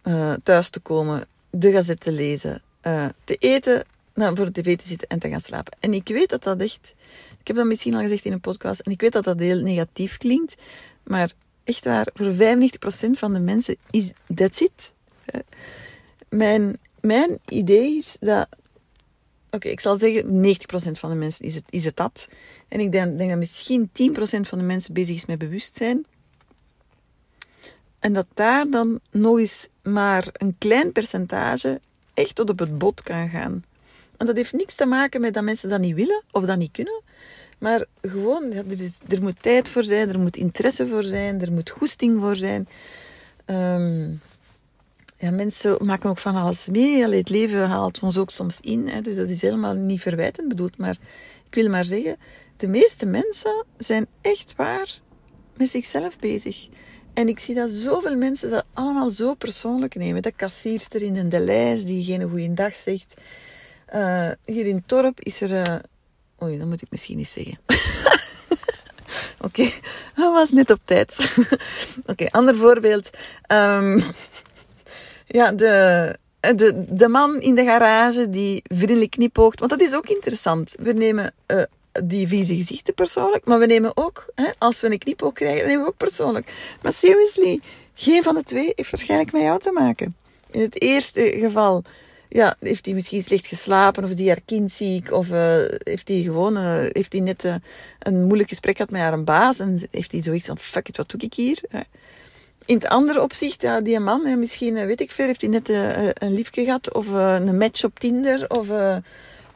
uh, 0.04 0.34
thuis 0.44 0.70
te 0.70 0.80
komen, 0.80 1.28
de 1.50 1.72
gazette 1.72 2.04
te 2.04 2.12
lezen, 2.12 2.62
uh, 2.84 3.06
te 3.24 3.36
eten, 3.36 3.84
nou, 4.14 4.36
voor 4.36 4.52
de 4.52 4.62
tv 4.62 4.78
te 4.78 4.88
zitten 4.88 5.08
en 5.08 5.20
te 5.20 5.30
gaan 5.30 5.40
slapen. 5.40 5.78
En 5.80 5.94
ik 5.94 6.08
weet 6.08 6.30
dat 6.30 6.44
dat 6.44 6.60
echt, 6.60 6.96
ik 7.40 7.48
heb 7.48 7.56
dat 7.56 7.66
misschien 7.66 7.96
al 7.96 8.02
gezegd 8.02 8.26
in 8.26 8.32
een 8.32 8.40
podcast, 8.40 8.80
en 8.80 8.92
ik 8.92 9.02
weet 9.02 9.12
dat 9.12 9.24
dat 9.24 9.40
heel 9.40 9.62
negatief 9.62 10.18
klinkt, 10.18 10.56
maar 11.04 11.32
echt 11.64 11.86
waar, 11.86 12.08
voor 12.14 12.34
95% 12.34 13.12
van 13.12 13.34
de 13.34 13.40
mensen 13.40 13.78
is 13.90 14.12
dat 14.28 14.60
it. 14.60 14.94
Mijn, 16.30 16.80
mijn 17.00 17.40
idee 17.46 17.98
is 17.98 18.18
dat, 18.20 18.48
oké, 19.56 19.68
ik 19.68 19.80
zal 19.80 19.98
zeggen 19.98 20.46
90% 20.46 20.92
van 20.92 21.10
de 21.10 21.16
mensen 21.16 21.46
is 21.46 21.56
het, 21.56 21.64
is 21.70 21.86
het 21.86 21.96
dat. 21.96 22.28
En 22.68 22.80
ik 22.80 22.92
denk, 22.92 23.18
denk 23.18 23.30
dat 23.30 23.40
misschien 23.40 23.90
10% 23.90 24.20
van 24.42 24.58
de 24.58 24.64
mensen 24.64 24.94
bezig 24.94 25.16
is 25.16 25.26
met 25.26 25.38
bewustzijn. 25.38 26.06
En 28.00 28.14
dat 28.14 28.28
daar 28.34 28.70
dan 28.70 29.00
nog 29.12 29.40
eens 29.40 29.70
maar 29.84 30.28
een 30.32 30.56
klein 30.58 30.92
percentage 30.92 31.80
echt 32.14 32.36
tot 32.36 32.50
op 32.50 32.60
het 32.60 32.78
bot 32.78 33.04
kan 33.04 33.30
gaan. 33.30 33.64
En 34.18 34.26
dat 34.26 34.36
heeft 34.36 34.54
niks 34.54 34.76
te 34.76 34.86
maken 34.86 35.22
met 35.22 35.34
dat 35.34 35.44
mensen 35.44 35.70
dat 35.70 35.80
niet 35.80 35.96
willen 35.96 36.24
of 36.32 36.44
dat 36.44 36.58
niet 36.58 36.72
kunnen. 36.72 37.02
Maar 37.58 37.86
gewoon, 38.02 38.52
er, 38.52 38.82
is, 38.82 38.98
er 39.08 39.22
moet 39.22 39.42
tijd 39.42 39.70
voor 39.70 39.84
zijn, 39.84 40.10
er 40.10 40.20
moet 40.20 40.38
interesse 40.38 40.88
voor 40.88 41.04
zijn, 41.04 41.42
er 41.42 41.52
moet 41.52 41.70
goesting 41.70 42.20
voor 42.20 42.36
zijn. 42.36 42.68
Um, 43.46 44.22
ja, 45.18 45.32
mensen 45.32 45.86
maken 45.86 46.10
ook 46.10 46.18
van 46.18 46.36
alles 46.36 46.68
mee. 46.68 47.16
Het 47.16 47.30
leven 47.30 47.68
haalt 47.68 48.04
ons 48.04 48.18
ook 48.18 48.32
soms 48.32 48.60
in. 48.60 48.88
Hè, 48.88 49.02
dus 49.02 49.16
dat 49.16 49.30
is 49.30 49.42
helemaal 49.42 49.74
niet 49.74 50.02
verwijtend 50.02 50.48
bedoeld. 50.48 50.78
Maar 50.78 50.98
ik 51.50 51.56
wil 51.56 51.70
maar 51.70 51.86
zeggen, 51.86 52.18
de 52.58 52.68
meeste 52.68 53.06
mensen 53.06 53.66
zijn 53.78 54.08
echt 54.22 54.54
waar 54.56 55.00
met 55.58 55.70
zichzelf 55.70 56.20
bezig. 56.20 56.68
En 57.14 57.28
ik 57.28 57.40
zie 57.40 57.56
dat 57.56 57.72
zoveel 57.72 58.18
mensen 58.18 58.50
dat 58.50 58.66
allemaal 58.74 59.10
zo 59.10 59.34
persoonlijk 59.34 59.96
nemen. 59.96 60.22
De 60.22 60.32
kassierster 60.32 61.02
in 61.02 61.30
de 61.30 61.40
lijst 61.40 61.86
die 61.86 62.04
geen 62.04 62.30
goede 62.30 62.54
dag 62.54 62.76
zegt. 62.76 63.14
Uh, 63.96 64.30
hier 64.46 64.66
in 64.66 64.84
Torp 64.86 65.20
is 65.20 65.42
er. 65.42 65.52
Uh... 65.52 65.76
Oei, 66.44 66.58
dat 66.58 66.68
moet 66.68 66.82
ik 66.82 66.92
misschien 66.92 67.18
niet 67.18 67.28
zeggen. 67.28 67.60
Oké, 69.46 69.64
dat 70.16 70.34
was 70.34 70.52
net 70.52 70.70
op 70.70 70.80
tijd. 70.86 71.36
Oké, 72.12 72.26
ander 72.28 72.56
voorbeeld. 72.56 73.10
Um, 73.48 74.04
ja, 75.28 75.52
de, 75.52 76.18
de, 76.40 76.86
de 76.90 77.08
man 77.08 77.42
in 77.42 77.56
de 77.56 77.64
garage 77.64 78.30
die 78.30 78.62
vriendelijk 78.64 79.12
knipoogt. 79.12 79.60
Want 79.60 79.72
dat 79.72 79.82
is 79.82 79.96
ook 79.96 80.08
interessant. 80.08 80.76
We 80.80 80.94
nemen 80.94 81.34
uh, 81.48 81.62
die 82.04 82.28
vieze 82.28 82.56
gezichten 82.56 82.94
persoonlijk, 82.94 83.46
maar 83.46 83.60
we 83.60 83.66
nemen 83.66 83.98
ook, 83.98 84.26
hè, 84.36 84.50
als 84.58 84.82
we 84.82 84.92
een 84.92 84.98
knipoog 84.98 85.34
krijgen, 85.34 85.68
nemen 85.68 85.82
we 85.82 85.90
ook 85.90 85.98
persoonlijk. 85.98 86.54
Maar 86.82 86.94
seriously, 86.94 87.60
geen 87.94 88.24
van 88.24 88.36
de 88.36 88.44
twee 88.44 88.72
heeft 88.76 88.92
waarschijnlijk 88.92 89.32
met 89.32 89.42
jou 89.42 89.60
te 89.60 89.72
maken. 89.72 90.16
In 90.52 90.62
het 90.62 90.82
eerste 90.82 91.36
geval 91.40 91.84
ja, 92.30 92.56
heeft 92.60 92.86
hij 92.86 92.96
misschien 92.96 93.24
slecht 93.24 93.48
geslapen 93.48 94.04
of 94.04 94.10
is 94.10 94.16
die 94.16 94.28
haar 94.28 94.42
kind 94.46 94.72
ziek 94.72 95.12
of 95.12 95.30
uh, 95.30 95.56
heeft 95.84 96.08
hij 96.08 96.22
gewoon 96.22 96.58
uh, 96.58 96.78
heeft 96.92 97.14
hij 97.14 97.22
net 97.22 97.44
een 98.00 98.24
moeilijk 98.24 98.50
gesprek 98.50 98.76
gehad 98.76 98.92
met 98.92 99.02
haar 99.02 99.24
baas 99.24 99.60
en 99.60 99.82
heeft 99.92 100.12
hij 100.12 100.22
zoiets 100.22 100.48
van 100.48 100.58
fuck 100.58 100.88
it, 100.88 100.98
wat 100.98 101.10
doe 101.10 101.20
ik 101.20 101.34
hier? 101.34 101.62
In 102.66 102.76
het 102.76 102.88
andere 102.88 103.22
opzicht, 103.22 103.62
ja, 103.62 103.82
die 103.82 104.00
man, 104.00 104.40
misschien 104.40 104.74
weet 104.74 105.02
ik 105.02 105.12
veel, 105.12 105.26
heeft 105.26 105.42
hij 105.42 105.50
net 105.50 105.70
een 106.22 106.34
liefje 106.34 106.64
gehad 106.64 106.94
of 106.94 107.08
een 107.08 107.58
match 107.58 107.84
op 107.84 108.00
Tinder 108.00 108.50
of 108.50 108.68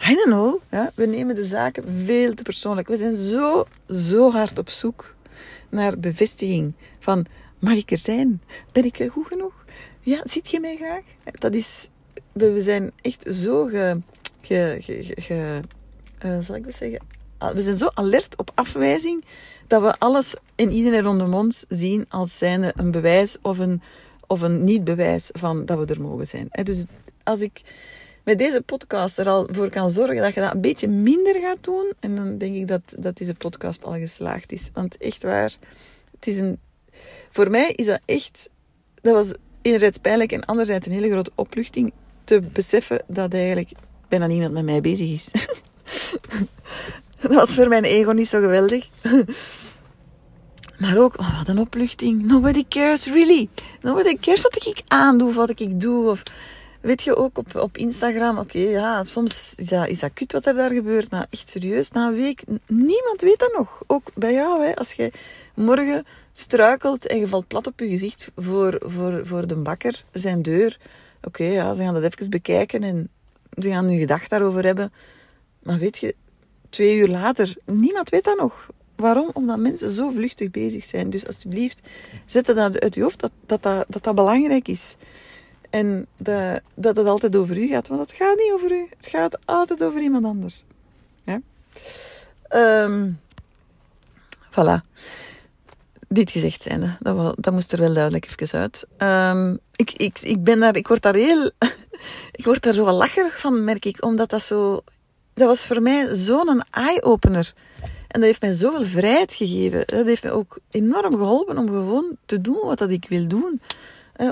I 0.10 0.14
don't 0.14 0.24
know. 0.24 0.62
Ja, 0.72 0.92
we 0.96 1.06
nemen 1.06 1.36
de 1.36 1.46
zaken 1.46 1.84
veel 2.06 2.34
te 2.34 2.44
persoonlijk. 2.44 2.88
We 2.88 2.98
zijn 2.98 3.18
zo, 3.18 3.66
zo 3.90 4.32
hard 4.32 4.60
op 4.60 4.70
zoek 4.70 5.16
naar 5.70 6.00
bevestiging 6.00 6.74
van 7.00 7.26
mag 7.60 7.76
ik 7.76 7.92
er 7.92 7.98
zijn? 7.98 8.42
Ben 8.72 8.86
ik 8.86 9.08
goed 9.12 9.28
genoeg? 9.28 9.66
Ja, 10.02 10.22
ziet 10.24 10.52
je 10.52 10.60
mij 10.60 10.76
graag? 10.76 11.04
Dat 11.32 11.54
is 11.54 11.90
we 12.32 12.62
zijn 12.62 12.92
echt 13.02 13.26
zo 13.30 13.66
ge, 13.66 14.00
zal 16.42 16.56
ik 16.56 16.66
dat 16.66 16.76
zeggen? 16.76 17.00
Ah, 17.40 17.54
we 17.54 17.62
zijn 17.62 17.76
zo 17.76 17.90
alert 17.94 18.38
op 18.38 18.52
afwijzing 18.56 19.26
dat 19.68 19.82
we 19.82 20.00
alles 20.00 20.36
en 20.56 20.72
iedereen 20.72 21.04
rondom 21.04 21.34
ons 21.34 21.66
zien 21.68 22.06
als 22.10 22.38
zijnde 22.38 22.74
een 22.76 22.92
bewijs 22.92 23.38
of 23.42 23.58
een, 23.58 23.82
of 24.28 24.42
een 24.42 24.64
niet-bewijs 24.64 25.30
van 25.32 25.66
dat 25.66 25.78
we 25.78 25.94
er 25.94 26.02
mogen 26.02 26.28
zijn. 26.28 26.50
Dus 26.64 26.84
als 27.24 27.42
ik 27.42 27.62
met 28.24 28.38
deze 28.38 28.62
podcast 28.62 29.18
er 29.18 29.28
al 29.28 29.48
voor 29.52 29.70
kan 29.70 29.90
zorgen 29.90 30.22
dat 30.22 30.34
je 30.34 30.40
dat 30.40 30.54
een 30.54 30.62
beetje 30.62 30.88
minder 30.88 31.36
gaat 31.40 31.64
doen, 31.64 31.94
en 32.00 32.16
dan 32.16 32.38
denk 32.38 32.56
ik 32.56 32.68
dat, 32.68 32.82
dat 32.98 33.18
deze 33.18 33.34
podcast 33.34 33.84
al 33.84 33.94
geslaagd 33.94 34.52
is. 34.52 34.70
Want 34.74 34.98
echt 34.98 35.24
waar, 35.24 35.56
het 36.12 36.28
is 36.28 36.38
een, 36.38 36.60
voor 37.30 37.50
mij 37.50 37.72
is 37.72 37.86
dat 37.86 38.00
echt, 38.06 38.50
dat 39.02 39.14
was 39.14 39.34
enerzijds 39.62 39.98
pijnlijk 39.98 40.32
en 40.32 40.46
anderzijds 40.46 40.88
een 40.88 40.94
hele 40.94 41.10
grote 41.10 41.32
opluchting 41.36 41.94
te 42.24 42.42
beseffen 42.54 43.02
dat 43.08 43.34
eigenlijk 43.34 43.72
bijna 44.08 44.28
niemand 44.28 44.54
met 44.54 44.66
mij 44.66 44.82
bezig 44.82 45.10
is. 45.10 45.32
dat 47.22 47.34
was 47.34 47.50
voor 47.50 47.68
mijn 47.68 47.84
ego 47.84 48.12
niet 48.12 48.28
zo 48.28 48.40
geweldig. 48.40 48.88
Maar 50.80 50.98
ook, 50.98 51.20
oh, 51.20 51.38
wat 51.38 51.48
een 51.48 51.60
opluchting. 51.60 52.26
Nobody 52.26 52.66
cares, 52.70 53.06
really. 53.06 53.50
Nobody 53.82 54.18
cares 54.18 54.42
wat 54.42 54.66
ik 54.66 54.82
aandoe 54.88 55.28
of 55.28 55.36
wat 55.36 55.50
ik 55.50 55.82
doe. 55.82 56.10
Of, 56.10 56.24
weet 56.82 57.02
je, 57.02 57.16
ook 57.16 57.38
op, 57.38 57.56
op 57.56 57.78
Instagram, 57.78 58.38
oké, 58.38 58.60
ja, 58.60 59.04
soms 59.04 59.54
is 59.58 59.68
dat, 59.68 59.88
is 59.88 60.00
dat 60.00 60.14
kut 60.14 60.32
wat 60.32 60.46
er 60.46 60.54
daar 60.54 60.70
gebeurt. 60.70 61.12
Maar 61.12 61.28
echt 61.30 61.50
serieus, 61.50 61.92
na 61.92 62.08
een 62.08 62.16
week, 62.16 62.44
niemand 62.68 63.22
weet 63.22 63.40
dat 63.40 63.54
nog. 63.58 63.82
Ook 63.88 64.12
bij 64.16 64.34
jou, 64.34 64.64
hè. 64.66 64.76
Als 64.76 64.94
je 64.94 65.12
morgen 65.54 66.06
struikelt 66.32 67.08
en 67.08 67.18
je 67.18 67.28
valt 67.28 67.48
plat 67.48 67.68
op 67.68 67.80
je 67.80 67.88
gezicht 67.88 68.32
voor, 68.36 68.82
voor, 68.86 69.22
voor 69.26 69.48
de 69.48 69.56
bakker, 69.56 70.04
zijn 70.12 70.42
deur 70.42 70.78
oké, 71.22 71.44
ja, 71.44 71.74
ze 71.74 71.84
gaan 71.84 71.94
dat 71.94 72.04
even 72.04 72.30
bekijken 72.30 72.84
en 72.84 73.10
ze 73.58 73.70
gaan 73.70 73.86
hun 73.86 74.00
gedacht 74.00 74.30
daarover 74.30 74.66
hebben. 74.66 74.94
Maar 75.64 75.78
weet 75.78 75.98
je, 75.98 76.16
twee 76.70 76.98
uur 76.98 77.08
later, 77.08 77.56
niemand 77.66 78.10
weet 78.10 78.24
dat 78.24 78.38
nog. 78.38 78.70
Waarom? 78.96 79.30
Omdat 79.34 79.58
mensen 79.58 79.90
zo 79.90 80.10
vluchtig 80.10 80.52
bezig 80.52 80.84
zijn. 80.84 81.10
Dus 81.10 81.28
alsjeblieft, 81.28 81.80
zet 82.26 82.46
dat 82.46 82.80
uit 82.80 82.96
je 82.96 83.02
hoofd 83.02 83.20
dat 83.20 83.32
dat, 83.46 83.64
dat, 83.64 84.04
dat, 84.04 84.16
belangrijk 84.16 84.68
is. 84.68 84.96
En 85.70 86.08
dat, 86.18 86.62
dat 86.74 86.96
het 86.96 87.08
altijd 87.08 87.36
over 87.36 87.58
u 87.58 87.68
gaat. 87.68 87.88
Want 87.88 88.02
het 88.02 88.12
gaat 88.12 88.38
niet 88.38 88.52
over 88.54 88.72
u. 88.72 88.88
Het 88.98 89.08
gaat 89.08 89.38
altijd 89.46 89.84
over 89.84 90.02
iemand 90.02 90.26
anders. 90.26 90.64
Ja? 91.24 91.42
Um, 92.84 93.20
voilà. 94.50 94.86
Dit 96.08 96.32
gezegd 96.32 96.62
zijnde. 96.62 96.98
Dat, 97.00 97.36
dat 97.44 97.54
moest 97.54 97.72
er 97.72 97.80
wel 97.80 97.94
duidelijk 97.94 98.36
even 98.40 98.60
uit. 98.60 98.88
Um, 98.98 99.60
ik, 99.76 99.92
ik, 99.92 100.20
ik 100.20 100.44
ben 100.44 100.60
daar... 100.60 100.76
Ik 100.76 100.88
word 100.88 101.02
daar 101.02 101.16
heel... 101.16 101.52
ik 102.40 102.46
word 102.46 102.62
daar 102.62 102.74
zo 102.74 102.92
lacherig 102.92 103.40
van, 103.40 103.64
merk 103.64 103.86
ik. 103.86 104.04
Omdat 104.04 104.30
dat 104.30 104.42
zo... 104.42 104.84
Dat 105.40 105.48
was 105.48 105.66
voor 105.66 105.82
mij 105.82 106.16
zo'n 106.16 106.64
eye-opener. 106.72 107.54
En 107.82 108.20
dat 108.20 108.24
heeft 108.24 108.42
mij 108.42 108.52
zoveel 108.52 108.86
vrijheid 108.86 109.34
gegeven. 109.34 109.84
Dat 109.86 110.06
heeft 110.06 110.24
mij 110.24 110.32
ook 110.32 110.60
enorm 110.70 111.14
geholpen 111.14 111.58
om 111.58 111.68
gewoon 111.68 112.18
te 112.26 112.42
doen 112.42 112.60
wat 112.64 112.78
dat 112.78 112.90
ik 112.90 113.06
wil 113.10 113.28
doen. 113.28 113.62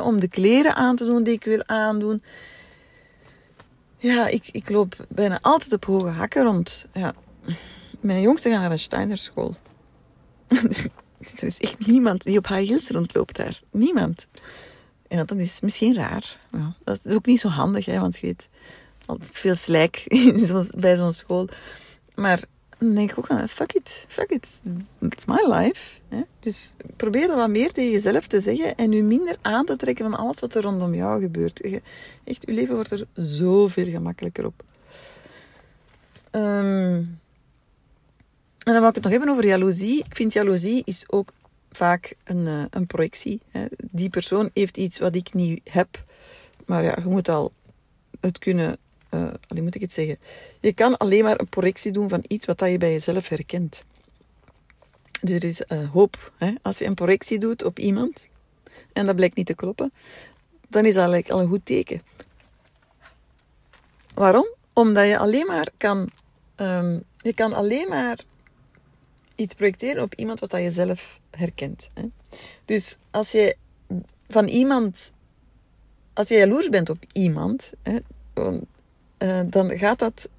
Om 0.04 0.20
de 0.20 0.28
kleren 0.28 0.76
aan 0.76 0.96
te 0.96 1.06
doen 1.06 1.24
die 1.24 1.34
ik 1.34 1.44
wil 1.44 1.64
aandoen. 1.66 2.24
Ja, 3.98 4.28
ik, 4.28 4.50
ik 4.52 4.70
loop 4.70 4.96
bijna 5.08 5.40
altijd 5.42 5.74
op 5.74 5.86
hoge 5.86 6.08
hakken 6.08 6.44
rond. 6.44 6.86
Ja. 6.94 7.14
Mijn 8.00 8.22
jongste 8.22 8.50
gaat 8.50 8.60
naar 8.60 8.72
een 8.72 8.80
Steiner 8.80 9.18
school. 9.18 9.56
er 11.40 11.44
is 11.44 11.60
echt 11.60 11.88
niemand 11.88 12.24
die 12.24 12.38
op 12.38 12.48
high 12.48 12.70
heels 12.70 12.90
rondloopt 12.90 13.36
daar. 13.36 13.62
Niemand. 13.72 14.28
En 15.08 15.26
dat 15.26 15.38
is 15.38 15.60
misschien 15.60 15.94
raar. 15.94 16.40
Ja, 16.52 16.76
dat 16.84 17.00
is 17.04 17.14
ook 17.14 17.26
niet 17.26 17.40
zo 17.40 17.48
handig, 17.48 17.86
hè, 17.86 18.00
want 18.00 18.18
je 18.18 18.26
weet 18.26 18.50
altijd 19.08 19.32
veel 19.32 19.56
slijk 19.56 20.04
bij 20.78 20.96
zo'n 20.96 21.14
school. 21.14 21.48
Maar 22.16 22.44
dan 22.78 22.96
denk 22.96 23.12
ik 23.12 23.18
ook 23.18 23.50
fuck 23.50 23.74
it, 23.74 24.06
fuck 24.08 24.30
it, 24.30 24.62
it's 25.10 25.26
my 25.26 25.46
life. 25.48 26.00
Dus 26.40 26.74
probeer 26.96 27.28
dat 27.28 27.36
wat 27.36 27.50
meer 27.50 27.72
tegen 27.72 27.92
jezelf 27.92 28.28
te 28.28 28.40
zeggen 28.40 28.76
en 28.76 28.92
je 28.92 29.04
minder 29.04 29.36
aan 29.42 29.66
te 29.66 29.76
trekken 29.76 30.10
van 30.10 30.20
alles 30.20 30.40
wat 30.40 30.56
er 30.56 30.62
rondom 30.62 30.94
jou 30.94 31.22
gebeurt. 31.22 31.62
Echt, 31.62 31.82
je 32.24 32.54
leven 32.54 32.76
wordt 32.76 32.92
er 32.92 33.08
zoveel 33.14 33.86
gemakkelijker 33.86 34.46
op. 34.46 34.64
Um, 36.32 37.20
en 38.68 38.74
dan 38.74 38.80
wil 38.80 38.90
ik 38.90 38.96
het 38.96 39.04
nog 39.04 39.12
hebben 39.12 39.30
over 39.30 39.46
jaloezie. 39.46 39.98
Ik 39.98 40.16
vind 40.16 40.34
jaloezie 40.34 40.82
is 40.86 41.04
ook 41.08 41.34
vaak 41.72 42.16
een, 42.24 42.46
uh, 42.46 42.64
een 42.70 42.88
projectie. 42.88 43.42
Hè. 43.52 43.66
Die 43.92 44.10
persoon 44.10 44.50
heeft 44.54 44.78
iets 44.78 45.00
wat 45.00 45.16
ik 45.16 45.34
niet 45.34 45.62
heb. 45.72 46.04
Maar 46.66 46.84
ja, 46.84 46.98
je 47.04 47.10
moet 47.10 47.30
al 47.30 47.52
het 48.20 48.40
kunnen 48.40 48.78
uh, 49.10 49.34
hoe 49.48 49.62
moet 49.62 49.76
ik 49.76 49.82
het 49.82 49.94
zeggen? 49.94 50.18
Je 50.60 50.74
kan 50.74 50.98
alleen 50.98 51.24
maar 51.24 51.40
een 51.40 51.48
projectie 51.48 51.92
doen 51.92 52.10
van 52.10 52.24
iets 52.28 52.46
wat 52.46 52.60
je 52.60 52.78
bij 52.78 52.92
jezelf 52.92 53.30
herkent. 53.30 53.84
Dus 55.22 55.36
er 55.36 55.44
is 55.44 55.62
uh, 55.68 55.92
hoop. 55.92 56.32
Hè? 56.38 56.54
Als 56.62 56.78
je 56.78 56.86
een 56.86 56.94
projectie 56.94 57.40
doet 57.40 57.64
op 57.64 57.80
iemand 57.80 58.28
en 58.94 59.06
dat 59.06 59.16
blijkt 59.16 59.36
niet 59.36 59.46
te 59.46 59.56
kloppen, 59.56 59.92
dan 60.68 60.86
is 60.86 60.94
dat 60.94 61.04
eigenlijk 61.04 61.30
al 61.30 61.40
een 61.40 61.48
goed 61.48 61.66
teken. 61.66 62.02
Waarom? 64.14 64.48
Omdat 64.74 65.08
je 65.08 65.18
alleen 65.18 65.46
maar 65.46 65.70
kan, 65.78 66.10
um, 66.56 67.04
je 67.22 67.34
kan 67.34 67.54
alleen 67.54 67.90
maar 67.90 68.20
iets 69.36 69.54
projecteren 69.54 70.04
op 70.04 70.16
iemand 70.16 70.40
wat 70.40 70.52
je 70.52 70.72
zelf 70.72 71.20
herkent. 71.32 71.90
Hè? 71.94 72.04
Dus 72.66 72.98
als 73.12 73.32
je 73.32 73.56
van 74.28 74.48
iemand, 74.48 75.12
als 76.14 76.28
je 76.28 76.36
jaloers 76.36 76.70
bent 76.70 76.90
op 76.90 77.04
iemand, 77.14 77.74
hè, 77.82 77.98
uh, 79.20 79.40
dan 79.46 79.78
gaat 79.78 80.00
dat 80.00 80.30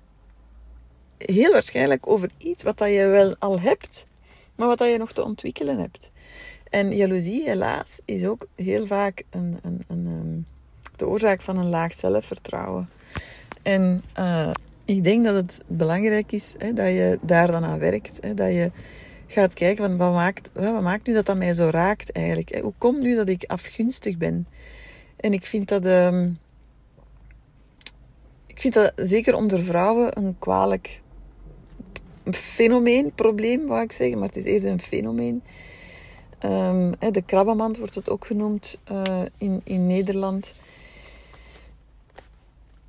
heel 1.19 1.53
waarschijnlijk 1.53 2.07
over 2.07 2.31
iets 2.39 2.63
wat 2.63 2.79
dat 2.79 2.89
je 2.89 3.07
wel 3.07 3.37
al 3.39 3.61
hebt, 3.61 4.07
maar 4.55 4.69
wat 4.69 4.79
dat 4.79 4.91
je 4.91 4.99
nog 4.99 5.13
te 5.13 5.25
ontwikkelen 5.25 5.79
hebt. 5.79 6.11
En 6.71 6.97
jaloezie, 6.97 7.43
helaas, 7.43 8.01
is 8.05 8.27
ook 8.27 8.47
heel 8.55 8.87
vaak 8.87 9.23
een, 9.31 9.59
een, 9.63 9.85
een, 9.89 10.07
um, 10.07 10.47
de 10.97 11.07
oorzaak 11.07 11.43
van 11.43 11.59
een 11.59 11.69
laag 11.69 11.93
zelfvertrouwen. 11.93 12.89
En 13.63 14.03
uh, 14.19 14.51
ik 14.85 15.05
denk 15.05 15.25
dat 15.25 15.35
het 15.35 15.63
belangrijk 15.67 16.33
is 16.33 16.55
hè, 16.59 16.73
dat 16.73 16.87
je 16.87 17.19
daar 17.23 17.47
dan 17.51 17.65
aan 17.65 17.79
werkt. 17.79 18.19
Hè, 18.21 18.35
dat 18.35 18.49
je 18.49 18.71
gaat 19.27 19.55
kijken 19.55 19.85
van 19.85 19.97
wat 19.97 20.13
maakt, 20.13 20.51
wat 20.53 20.83
maakt 20.83 21.07
nu 21.07 21.15
dat 21.15 21.27
dat 21.27 21.37
mij 21.37 21.53
zo 21.53 21.69
raakt 21.71 22.13
eigenlijk. 22.13 22.59
Hoe 22.59 22.73
komt 22.79 23.01
nu 23.01 23.15
dat 23.15 23.29
ik 23.29 23.45
afgunstig 23.47 24.17
ben? 24.17 24.47
En 25.17 25.33
ik 25.33 25.47
vind 25.47 25.69
dat... 25.69 25.87
Um, 25.87 26.39
ik 28.59 28.65
vind 28.65 28.75
dat 28.75 29.09
zeker 29.09 29.35
onder 29.35 29.63
vrouwen 29.63 30.19
een 30.19 30.37
kwalijk 30.39 31.03
fenomeen, 32.31 33.13
probleem 33.15 33.67
wou 33.67 33.83
ik 33.83 33.93
zeggen, 33.93 34.19
maar 34.19 34.27
het 34.27 34.37
is 34.37 34.45
eerder 34.45 34.71
een 34.71 34.81
fenomeen. 34.81 35.43
Um, 36.45 36.95
de 36.99 37.23
krabbenmand 37.27 37.79
wordt 37.79 37.95
het 37.95 38.11
ook 38.11 38.27
genoemd 38.27 38.79
uh, 38.93 39.23
in, 39.37 39.61
in 39.65 39.87
Nederland. 39.87 40.55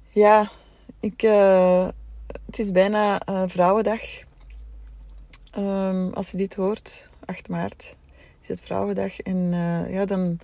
Ja, 0.10 0.52
ik, 1.00 1.24
uh, 1.24 1.88
het 2.46 2.60
is 2.60 2.72
bijna 2.72 3.22
uh, 3.30 3.44
Vrouwendag. 3.46 4.02
Um, 5.58 6.14
als 6.14 6.32
je 6.32 6.38
dit 6.38 6.56
hoort, 6.56 7.10
8 7.26 7.50
maart 7.50 7.96
is 8.42 8.48
het 8.48 8.62
Vrouwendag. 8.62 9.20
En 9.20 9.52
ja, 9.90 10.06
dan 10.06 10.40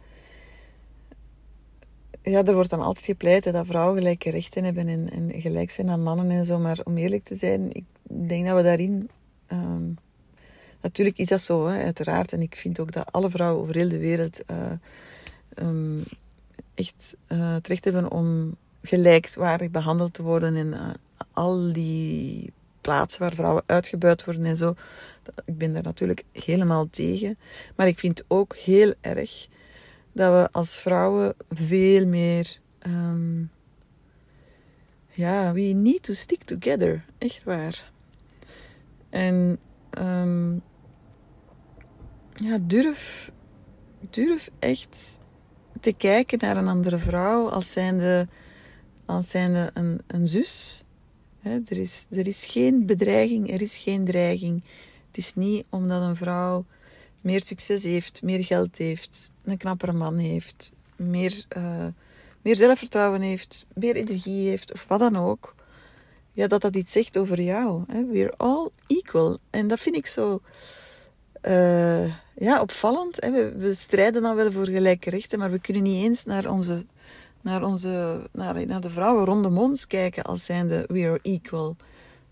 ja, 2.25 2.43
er 2.43 2.53
wordt 2.53 2.69
dan 2.69 2.81
altijd 2.81 3.05
gepleit 3.05 3.43
dat 3.43 3.67
vrouwen 3.67 3.97
gelijke 3.97 4.29
rechten 4.29 4.63
hebben 4.63 4.88
en, 4.88 5.09
en 5.09 5.41
gelijk 5.41 5.71
zijn 5.71 5.89
aan 5.89 6.03
mannen 6.03 6.29
en 6.29 6.45
zo. 6.45 6.59
Maar 6.59 6.79
om 6.83 6.97
eerlijk 6.97 7.23
te 7.23 7.35
zijn, 7.35 7.73
ik 7.73 7.83
denk 8.03 8.45
dat 8.45 8.55
we 8.55 8.63
daarin. 8.63 9.09
Um, 9.51 9.97
natuurlijk 10.81 11.17
is 11.17 11.27
dat 11.27 11.41
zo, 11.41 11.67
hè, 11.67 11.83
uiteraard. 11.83 12.33
En 12.33 12.41
ik 12.41 12.55
vind 12.55 12.79
ook 12.79 12.91
dat 12.91 13.11
alle 13.11 13.29
vrouwen 13.29 13.61
over 13.61 13.75
heel 13.75 13.89
de 13.89 13.97
wereld 13.97 14.41
uh, 14.51 14.71
um, 15.67 16.03
echt 16.73 17.17
uh, 17.27 17.53
het 17.53 17.67
recht 17.67 17.83
hebben 17.83 18.11
om 18.11 18.55
gelijkwaardig 18.81 19.71
behandeld 19.71 20.13
te 20.13 20.23
worden. 20.23 20.55
En 20.55 20.67
uh, 20.67 20.89
al 21.31 21.73
die 21.73 22.51
plaatsen 22.81 23.21
waar 23.21 23.35
vrouwen 23.35 23.63
uitgebuit 23.65 24.25
worden 24.25 24.45
en 24.45 24.57
zo. 24.57 24.75
Ik 25.45 25.57
ben 25.57 25.73
daar 25.73 25.83
natuurlijk 25.83 26.23
helemaal 26.31 26.88
tegen. 26.89 27.38
Maar 27.75 27.88
ik 27.88 27.99
vind 27.99 28.23
ook 28.27 28.55
heel 28.55 28.93
erg 29.01 29.47
dat 30.15 30.34
we 30.34 30.49
als 30.51 30.78
vrouwen 30.78 31.36
veel 31.49 32.08
meer. 32.08 32.60
Um, 32.88 33.51
ja, 35.10 35.54
we 35.54 35.62
need 35.62 36.04
to 36.04 36.13
stick 36.13 36.43
together. 36.43 37.06
Echt 37.17 37.43
waar. 37.43 37.91
En 39.10 39.60
um, 39.99 40.62
ja, 42.34 42.58
durf, 42.62 43.32
durf 44.10 44.49
echt 44.60 45.19
te 45.82 45.93
kijken 45.93 46.39
naar 46.39 46.58
een 46.58 46.67
andere 46.67 46.97
vrouw 46.97 47.49
als 47.49 47.71
zijnde, 47.71 48.28
als 49.06 49.30
zijnde 49.30 49.71
een, 49.73 50.01
een 50.08 50.28
zus. 50.28 50.84
er, 51.41 51.80
is, 51.80 52.08
er 52.10 52.28
is 52.28 52.45
geen 52.45 52.86
bedreiging, 52.86 53.51
er 53.51 53.62
is 53.62 53.78
geen 53.78 54.06
dreiging. 54.06 54.63
Het 55.08 55.17
is 55.17 55.36
niet 55.36 55.65
omdat 55.69 56.01
een 56.01 56.15
vrouw 56.15 56.65
meer 57.25 57.41
succes 57.41 57.83
heeft, 57.83 58.23
meer 58.23 58.43
geld 58.43 58.77
heeft, 58.77 59.33
een 59.43 59.57
knappere 59.57 59.93
man 59.93 60.17
heeft, 60.17 60.71
meer, 60.95 61.45
uh, 61.57 61.85
meer 62.41 62.55
zelfvertrouwen 62.55 63.21
heeft, 63.21 63.65
meer 63.73 63.95
energie 63.95 64.47
heeft 64.49 64.73
of 64.73 64.85
wat 64.88 64.99
dan 64.99 65.15
ook, 65.15 65.55
ja, 66.31 66.47
dat 66.47 66.61
dat 66.61 66.75
iets 66.75 66.91
zegt 66.91 67.17
over 67.17 67.41
jou. 67.41 67.83
Hè? 67.88 68.05
We're 68.05 68.33
all 68.38 68.69
equal. 68.88 69.38
En 69.49 69.67
dat 69.67 69.79
vind 69.79 69.95
ik 69.95 70.07
zo 70.07 70.41
uh, 71.43 72.05
ja, 72.35 72.61
opvallend. 72.61 73.21
Hè? 73.21 73.31
We, 73.31 73.53
we, 73.57 73.73
strijden 73.73 74.21
dan 74.21 74.35
wel 74.35 74.51
voor 74.51 74.67
gelijke 74.67 75.09
rechten, 75.09 75.39
maar 75.39 75.51
we 75.51 75.59
kunnen 75.59 75.83
niet 75.83 76.03
eens 76.03 76.25
naar 76.25 76.49
onze, 76.49 76.85
naar 77.41 77.63
onze 77.63 78.21
naar, 78.31 78.65
naar 78.65 78.81
de 78.81 78.89
vrouwen 78.89 79.25
rondom 79.25 79.57
ons 79.57 79.88
kijken 79.88 80.23
als 80.23 80.45
zijnde 80.45 80.85
we 80.88 81.03
are 81.03 81.19
equal. 81.21 81.75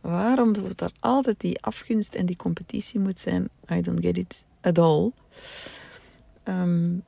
Waarom 0.03 0.53
dat 0.53 0.81
er 0.81 0.91
altijd 0.99 1.39
die 1.39 1.61
afgunst 1.61 2.15
en 2.15 2.25
die 2.25 2.35
competitie 2.35 2.99
moet 2.99 3.19
zijn, 3.19 3.49
I 3.71 3.81
don't 3.81 4.05
get 4.05 4.17
it 4.17 4.45
at 4.61 4.77
all. 4.77 5.11
Um, 6.45 7.03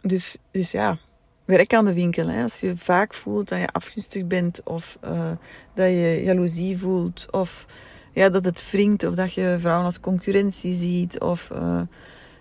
dus, 0.00 0.36
dus 0.50 0.70
ja, 0.70 0.98
werk 1.44 1.74
aan 1.74 1.84
de 1.84 1.92
winkel. 1.92 2.28
Hè. 2.28 2.42
Als 2.42 2.60
je 2.60 2.76
vaak 2.76 3.14
voelt 3.14 3.48
dat 3.48 3.60
je 3.60 3.68
afgunstig 3.68 4.26
bent 4.26 4.62
of 4.64 4.98
uh, 5.04 5.30
dat 5.74 5.88
je 5.88 6.20
jaloezie 6.24 6.78
voelt 6.78 7.26
of 7.30 7.66
ja, 8.12 8.28
dat 8.28 8.44
het 8.44 8.70
wringt 8.70 9.04
of 9.04 9.14
dat 9.14 9.32
je 9.32 9.56
vrouwen 9.58 9.84
als 9.84 10.00
concurrentie 10.00 10.74
ziet 10.74 11.20
of 11.20 11.50
uh, 11.52 11.80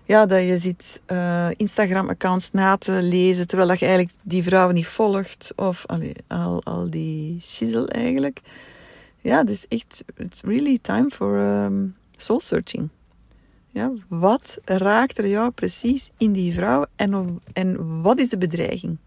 ja, 0.06 0.26
dat 0.26 0.42
je 0.42 0.58
zit 0.58 1.02
uh, 1.08 1.48
Instagram-accounts 1.56 2.52
na 2.52 2.78
te 2.78 2.92
lezen 2.92 3.48
terwijl 3.48 3.70
dat 3.70 3.80
je 3.80 3.86
eigenlijk 3.86 4.18
die 4.22 4.44
vrouwen 4.44 4.76
niet 4.76 4.88
volgt 4.88 5.54
of 5.56 5.86
allee, 5.86 6.16
al, 6.28 6.64
al 6.64 6.90
die 6.90 7.42
shizzle 7.42 7.88
eigenlijk. 7.88 8.42
Ja, 9.22 9.46
is 9.46 9.68
echt, 9.68 10.04
it's 10.16 10.42
really 10.42 10.80
time 10.82 11.10
for 11.10 11.40
um, 11.40 11.96
soul 12.16 12.40
searching. 12.40 12.90
Ja, 13.68 13.92
wat 14.08 14.58
raakt 14.66 15.18
er 15.18 15.28
jou 15.28 15.52
precies 15.52 16.12
in 16.18 16.32
die 16.32 16.54
vrouw 16.54 16.86
en, 16.96 17.42
en 17.54 18.02
wat 18.02 18.20
is 18.20 18.30
de 18.30 18.38
bedreiging? 18.38 18.98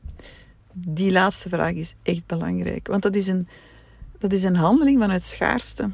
Die 0.73 1.13
laatste 1.13 1.49
vraag 1.49 1.73
is 1.73 1.95
echt 2.03 2.27
belangrijk, 2.27 2.87
want 2.87 3.03
dat 3.03 3.17
is 3.17 3.27
een, 3.27 3.49
dat 4.19 4.33
is 4.33 4.43
een 4.43 4.57
handeling 4.57 5.01
vanuit 5.01 5.23
schaarste. 5.23 5.91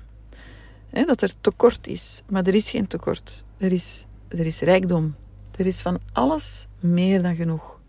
dat 0.90 1.22
er 1.22 1.40
tekort 1.40 1.86
is. 1.86 2.22
Maar 2.28 2.46
er 2.46 2.54
is 2.54 2.70
geen 2.70 2.86
tekort. 2.86 3.44
Er 3.56 3.72
is, 3.72 4.06
er 4.28 4.46
is 4.46 4.60
rijkdom. 4.60 5.14
Er 5.56 5.66
is 5.66 5.80
van 5.80 5.98
alles 6.12 6.66
meer 6.80 7.22
dan 7.22 7.36
genoeg. 7.36 7.80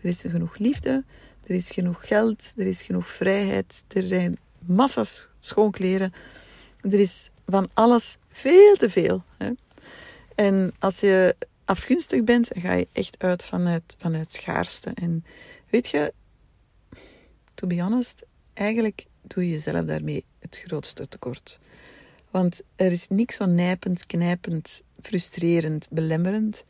Er 0.00 0.08
is 0.08 0.20
genoeg 0.20 0.58
liefde, 0.58 1.04
er 1.46 1.54
is 1.54 1.70
genoeg 1.70 2.06
geld, 2.06 2.52
er 2.56 2.66
is 2.66 2.82
genoeg 2.82 3.06
vrijheid, 3.06 3.84
er 3.88 4.02
zijn 4.02 4.38
massa's 4.58 5.28
schoonkleren. 5.48 6.12
Er 6.80 7.00
is 7.00 7.30
van 7.46 7.68
alles 7.74 8.16
veel 8.28 8.74
te 8.74 8.90
veel. 8.90 9.22
Hè. 9.38 9.50
En 10.34 10.72
als 10.78 11.00
je 11.00 11.36
afgunstig 11.64 12.24
bent, 12.24 12.48
ga 12.52 12.72
je 12.72 12.88
echt 12.92 13.16
uit 13.18 13.44
vanuit, 13.44 13.96
vanuit 13.98 14.32
schaarste. 14.32 14.90
En 14.94 15.24
weet 15.70 15.88
je, 15.88 16.12
to 17.54 17.66
be 17.66 17.82
honest, 17.82 18.24
eigenlijk 18.54 19.06
doe 19.22 19.44
je 19.44 19.50
jezelf 19.50 19.84
daarmee 19.84 20.24
het 20.38 20.62
grootste 20.66 21.08
tekort. 21.08 21.58
Want 22.30 22.60
er 22.76 22.92
is 22.92 23.08
niks 23.08 23.36
zo 23.36 23.46
nijpend, 23.46 24.06
knijpend, 24.06 24.82
frustrerend, 25.00 25.86
belemmerend 25.90 26.64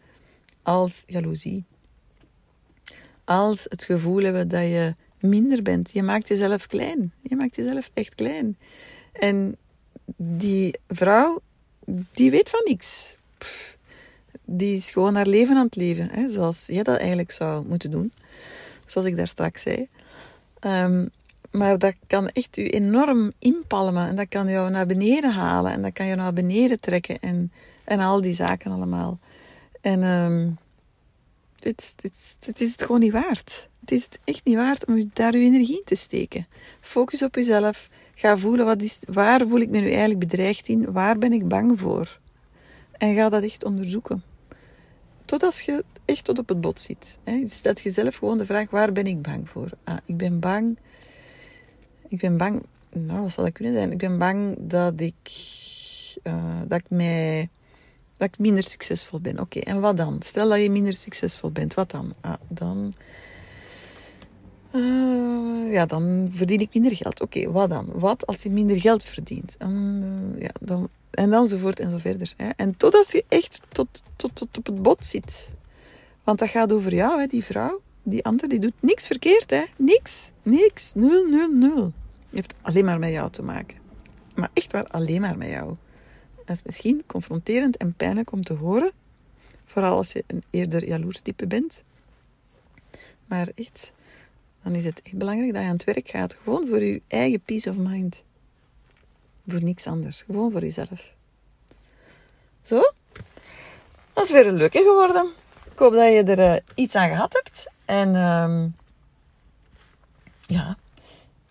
als 0.62 1.04
jaloezie. 1.06 1.64
Als 3.24 3.66
het 3.68 3.84
gevoel 3.84 4.22
hebben 4.22 4.48
dat 4.48 4.62
je 4.62 4.94
minder 5.20 5.62
bent. 5.62 5.90
Je 5.92 6.02
maakt 6.02 6.28
jezelf 6.28 6.66
klein. 6.66 7.12
Je 7.22 7.36
maakt 7.36 7.56
jezelf 7.56 7.90
echt 7.94 8.14
klein. 8.14 8.56
En 9.12 9.56
die 10.16 10.78
vrouw, 10.88 11.40
die 12.12 12.30
weet 12.30 12.48
van 12.48 12.60
niks. 12.64 13.16
die 14.44 14.76
is 14.76 14.90
gewoon 14.90 15.14
haar 15.14 15.26
leven 15.26 15.56
aan 15.56 15.64
het 15.64 15.76
leven. 15.76 16.08
Hè, 16.10 16.28
zoals 16.28 16.66
jij 16.66 16.82
dat 16.82 16.98
eigenlijk 16.98 17.30
zou 17.30 17.66
moeten 17.66 17.90
doen. 17.90 18.12
Zoals 18.86 19.06
ik 19.06 19.16
daar 19.16 19.28
straks 19.28 19.62
zei. 19.62 19.88
Ehm, 20.60 21.06
maar 21.50 21.78
dat 21.78 21.94
kan 22.06 22.28
echt 22.28 22.56
u 22.56 22.68
enorm 22.68 23.32
inpalmen. 23.38 24.08
En 24.08 24.16
dat 24.16 24.28
kan 24.28 24.48
jou 24.48 24.70
naar 24.70 24.86
beneden 24.86 25.32
halen. 25.32 25.72
En 25.72 25.82
dat 25.82 25.92
kan 25.92 26.06
je 26.06 26.14
naar 26.14 26.32
beneden 26.32 26.80
trekken. 26.80 27.18
En, 27.20 27.52
en 27.84 28.00
al 28.00 28.20
die 28.20 28.34
zaken 28.34 28.72
allemaal. 28.72 29.18
En 29.80 30.02
um, 30.02 30.58
het, 31.60 31.94
het, 32.40 32.60
is 32.60 32.72
het 32.72 32.82
gewoon 32.82 33.00
niet 33.00 33.12
waard. 33.12 33.68
Het 33.80 33.92
is 33.92 34.04
het 34.04 34.18
echt 34.24 34.44
niet 34.44 34.56
waard 34.56 34.86
om 34.86 35.10
daar 35.12 35.34
uw 35.34 35.40
energie 35.40 35.76
in 35.76 35.84
te 35.84 35.94
steken. 35.94 36.46
Focus 36.80 37.22
op 37.22 37.34
jezelf. 37.34 37.88
Ga 38.14 38.36
voelen, 38.36 38.66
wat 38.66 38.82
is, 38.82 38.98
waar 39.06 39.46
voel 39.48 39.60
ik 39.60 39.68
me 39.68 39.80
nu 39.80 39.88
eigenlijk 39.90 40.18
bedreigd 40.18 40.68
in? 40.68 40.92
Waar 40.92 41.18
ben 41.18 41.32
ik 41.32 41.48
bang 41.48 41.80
voor? 41.80 42.18
En 42.92 43.14
ga 43.14 43.28
dat 43.28 43.42
echt 43.42 43.64
onderzoeken. 43.64 44.22
Totdat 45.24 45.58
je 45.64 45.84
echt 46.04 46.24
tot 46.24 46.38
op 46.38 46.48
het 46.48 46.60
bot 46.60 46.80
zit. 46.80 47.18
Stel 47.46 47.72
jezelf 47.82 48.16
gewoon 48.16 48.38
de 48.38 48.46
vraag, 48.46 48.70
waar 48.70 48.92
ben 48.92 49.06
ik 49.06 49.22
bang 49.22 49.48
voor? 49.48 49.70
Ah, 49.84 49.96
ik 50.04 50.16
ben 50.16 50.38
bang... 50.38 50.78
Ik 52.08 52.18
ben 52.18 52.36
bang... 52.36 52.62
Nou, 52.92 53.22
wat 53.22 53.32
zal 53.32 53.44
dat 53.44 53.52
kunnen 53.52 53.72
zijn? 53.72 53.92
Ik 53.92 53.98
ben 53.98 54.18
bang 54.18 54.56
dat 54.58 55.00
ik... 55.00 55.32
Uh, 56.22 56.60
dat 56.66 56.78
ik 56.78 56.90
mij... 56.90 57.48
Dat 58.18 58.28
ik 58.28 58.38
minder 58.38 58.64
succesvol 58.64 59.20
ben. 59.20 59.40
Oké, 59.40 59.58
en 59.58 59.80
wat 59.80 59.96
dan? 59.96 60.16
Stel 60.20 60.48
dat 60.48 60.60
je 60.60 60.70
minder 60.70 60.92
succesvol 60.94 61.50
bent. 61.50 61.74
Wat 61.74 61.90
dan? 61.90 62.14
Ah, 62.20 62.34
dan... 62.48 62.94
Uh, 64.74 65.72
ja, 65.72 65.86
dan 65.86 66.30
verdien 66.32 66.60
ik 66.60 66.74
minder 66.74 66.96
geld. 66.96 67.20
Oké, 67.20 67.50
wat 67.50 67.70
dan? 67.70 67.86
Wat 67.92 68.26
als 68.26 68.42
je 68.42 68.50
minder 68.50 68.80
geld 68.80 69.02
verdient? 69.02 69.56
Uh, 69.62 70.40
ja, 70.40 70.50
dan, 70.60 70.88
en 71.10 71.30
danzovoort 71.30 71.80
en 71.80 71.90
zo 71.90 71.98
verder. 71.98 72.34
Hè. 72.36 72.48
En 72.56 72.76
totdat 72.76 73.10
je 73.10 73.24
echt 73.28 73.60
tot, 73.68 74.02
tot, 74.16 74.34
tot 74.34 74.58
op 74.58 74.66
het 74.66 74.82
bot 74.82 75.04
zit. 75.04 75.50
Want 76.24 76.38
dat 76.38 76.48
gaat 76.48 76.72
over 76.72 76.94
jou, 76.94 77.20
hè, 77.20 77.26
die 77.26 77.44
vrouw. 77.44 77.80
Die 78.02 78.24
andere, 78.24 78.48
die 78.48 78.58
doet 78.58 78.72
niks 78.80 79.06
verkeerd. 79.06 79.50
Hè. 79.50 79.62
Niks. 79.76 80.30
Niks. 80.42 80.92
Nul, 80.94 81.24
nul, 81.24 81.52
nul. 81.52 81.92
heeft 82.30 82.54
alleen 82.62 82.84
maar 82.84 82.98
met 82.98 83.10
jou 83.10 83.30
te 83.30 83.42
maken. 83.42 83.76
Maar 84.34 84.50
echt 84.52 84.72
waar, 84.72 84.86
alleen 84.86 85.20
maar 85.20 85.38
met 85.38 85.48
jou. 85.48 85.74
Dat 86.48 86.56
is 86.56 86.62
misschien 86.62 87.02
confronterend 87.06 87.76
en 87.76 87.94
pijnlijk 87.94 88.32
om 88.32 88.44
te 88.44 88.52
horen. 88.52 88.90
Vooral 89.64 89.96
als 89.96 90.12
je 90.12 90.24
een 90.26 90.42
eerder 90.50 90.86
jaloers 90.86 91.20
type 91.20 91.46
bent. 91.46 91.82
Maar 93.26 93.48
echt, 93.54 93.92
dan 94.62 94.74
is 94.74 94.84
het 94.84 95.02
echt 95.02 95.16
belangrijk 95.16 95.52
dat 95.52 95.62
je 95.62 95.68
aan 95.68 95.74
het 95.74 95.84
werk 95.84 96.08
gaat. 96.08 96.36
Gewoon 96.42 96.66
voor 96.66 96.82
je 96.82 97.02
eigen 97.08 97.40
peace 97.40 97.70
of 97.70 97.76
mind. 97.76 98.22
Voor 99.46 99.62
niks 99.62 99.86
anders. 99.86 100.22
Gewoon 100.22 100.52
voor 100.52 100.60
jezelf. 100.60 101.14
Zo. 102.62 102.92
Dat 104.12 104.24
is 104.24 104.30
weer 104.30 104.46
een 104.46 104.56
leuke 104.56 104.78
geworden. 104.78 105.32
Ik 105.72 105.78
hoop 105.78 105.92
dat 105.92 106.12
je 106.12 106.22
er 106.22 106.54
uh, 106.54 106.60
iets 106.74 106.94
aan 106.94 107.08
gehad 107.08 107.32
hebt. 107.32 107.70
En 107.84 108.14
um, 108.14 108.76
ja, 110.46 110.76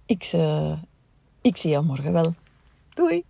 ik, 0.06 0.32
uh, 0.36 0.82
ik 1.42 1.58
zie 1.58 1.70
jou 1.70 1.86
morgen 1.86 2.14
wel. 2.14 2.36
Doei! 2.94 3.26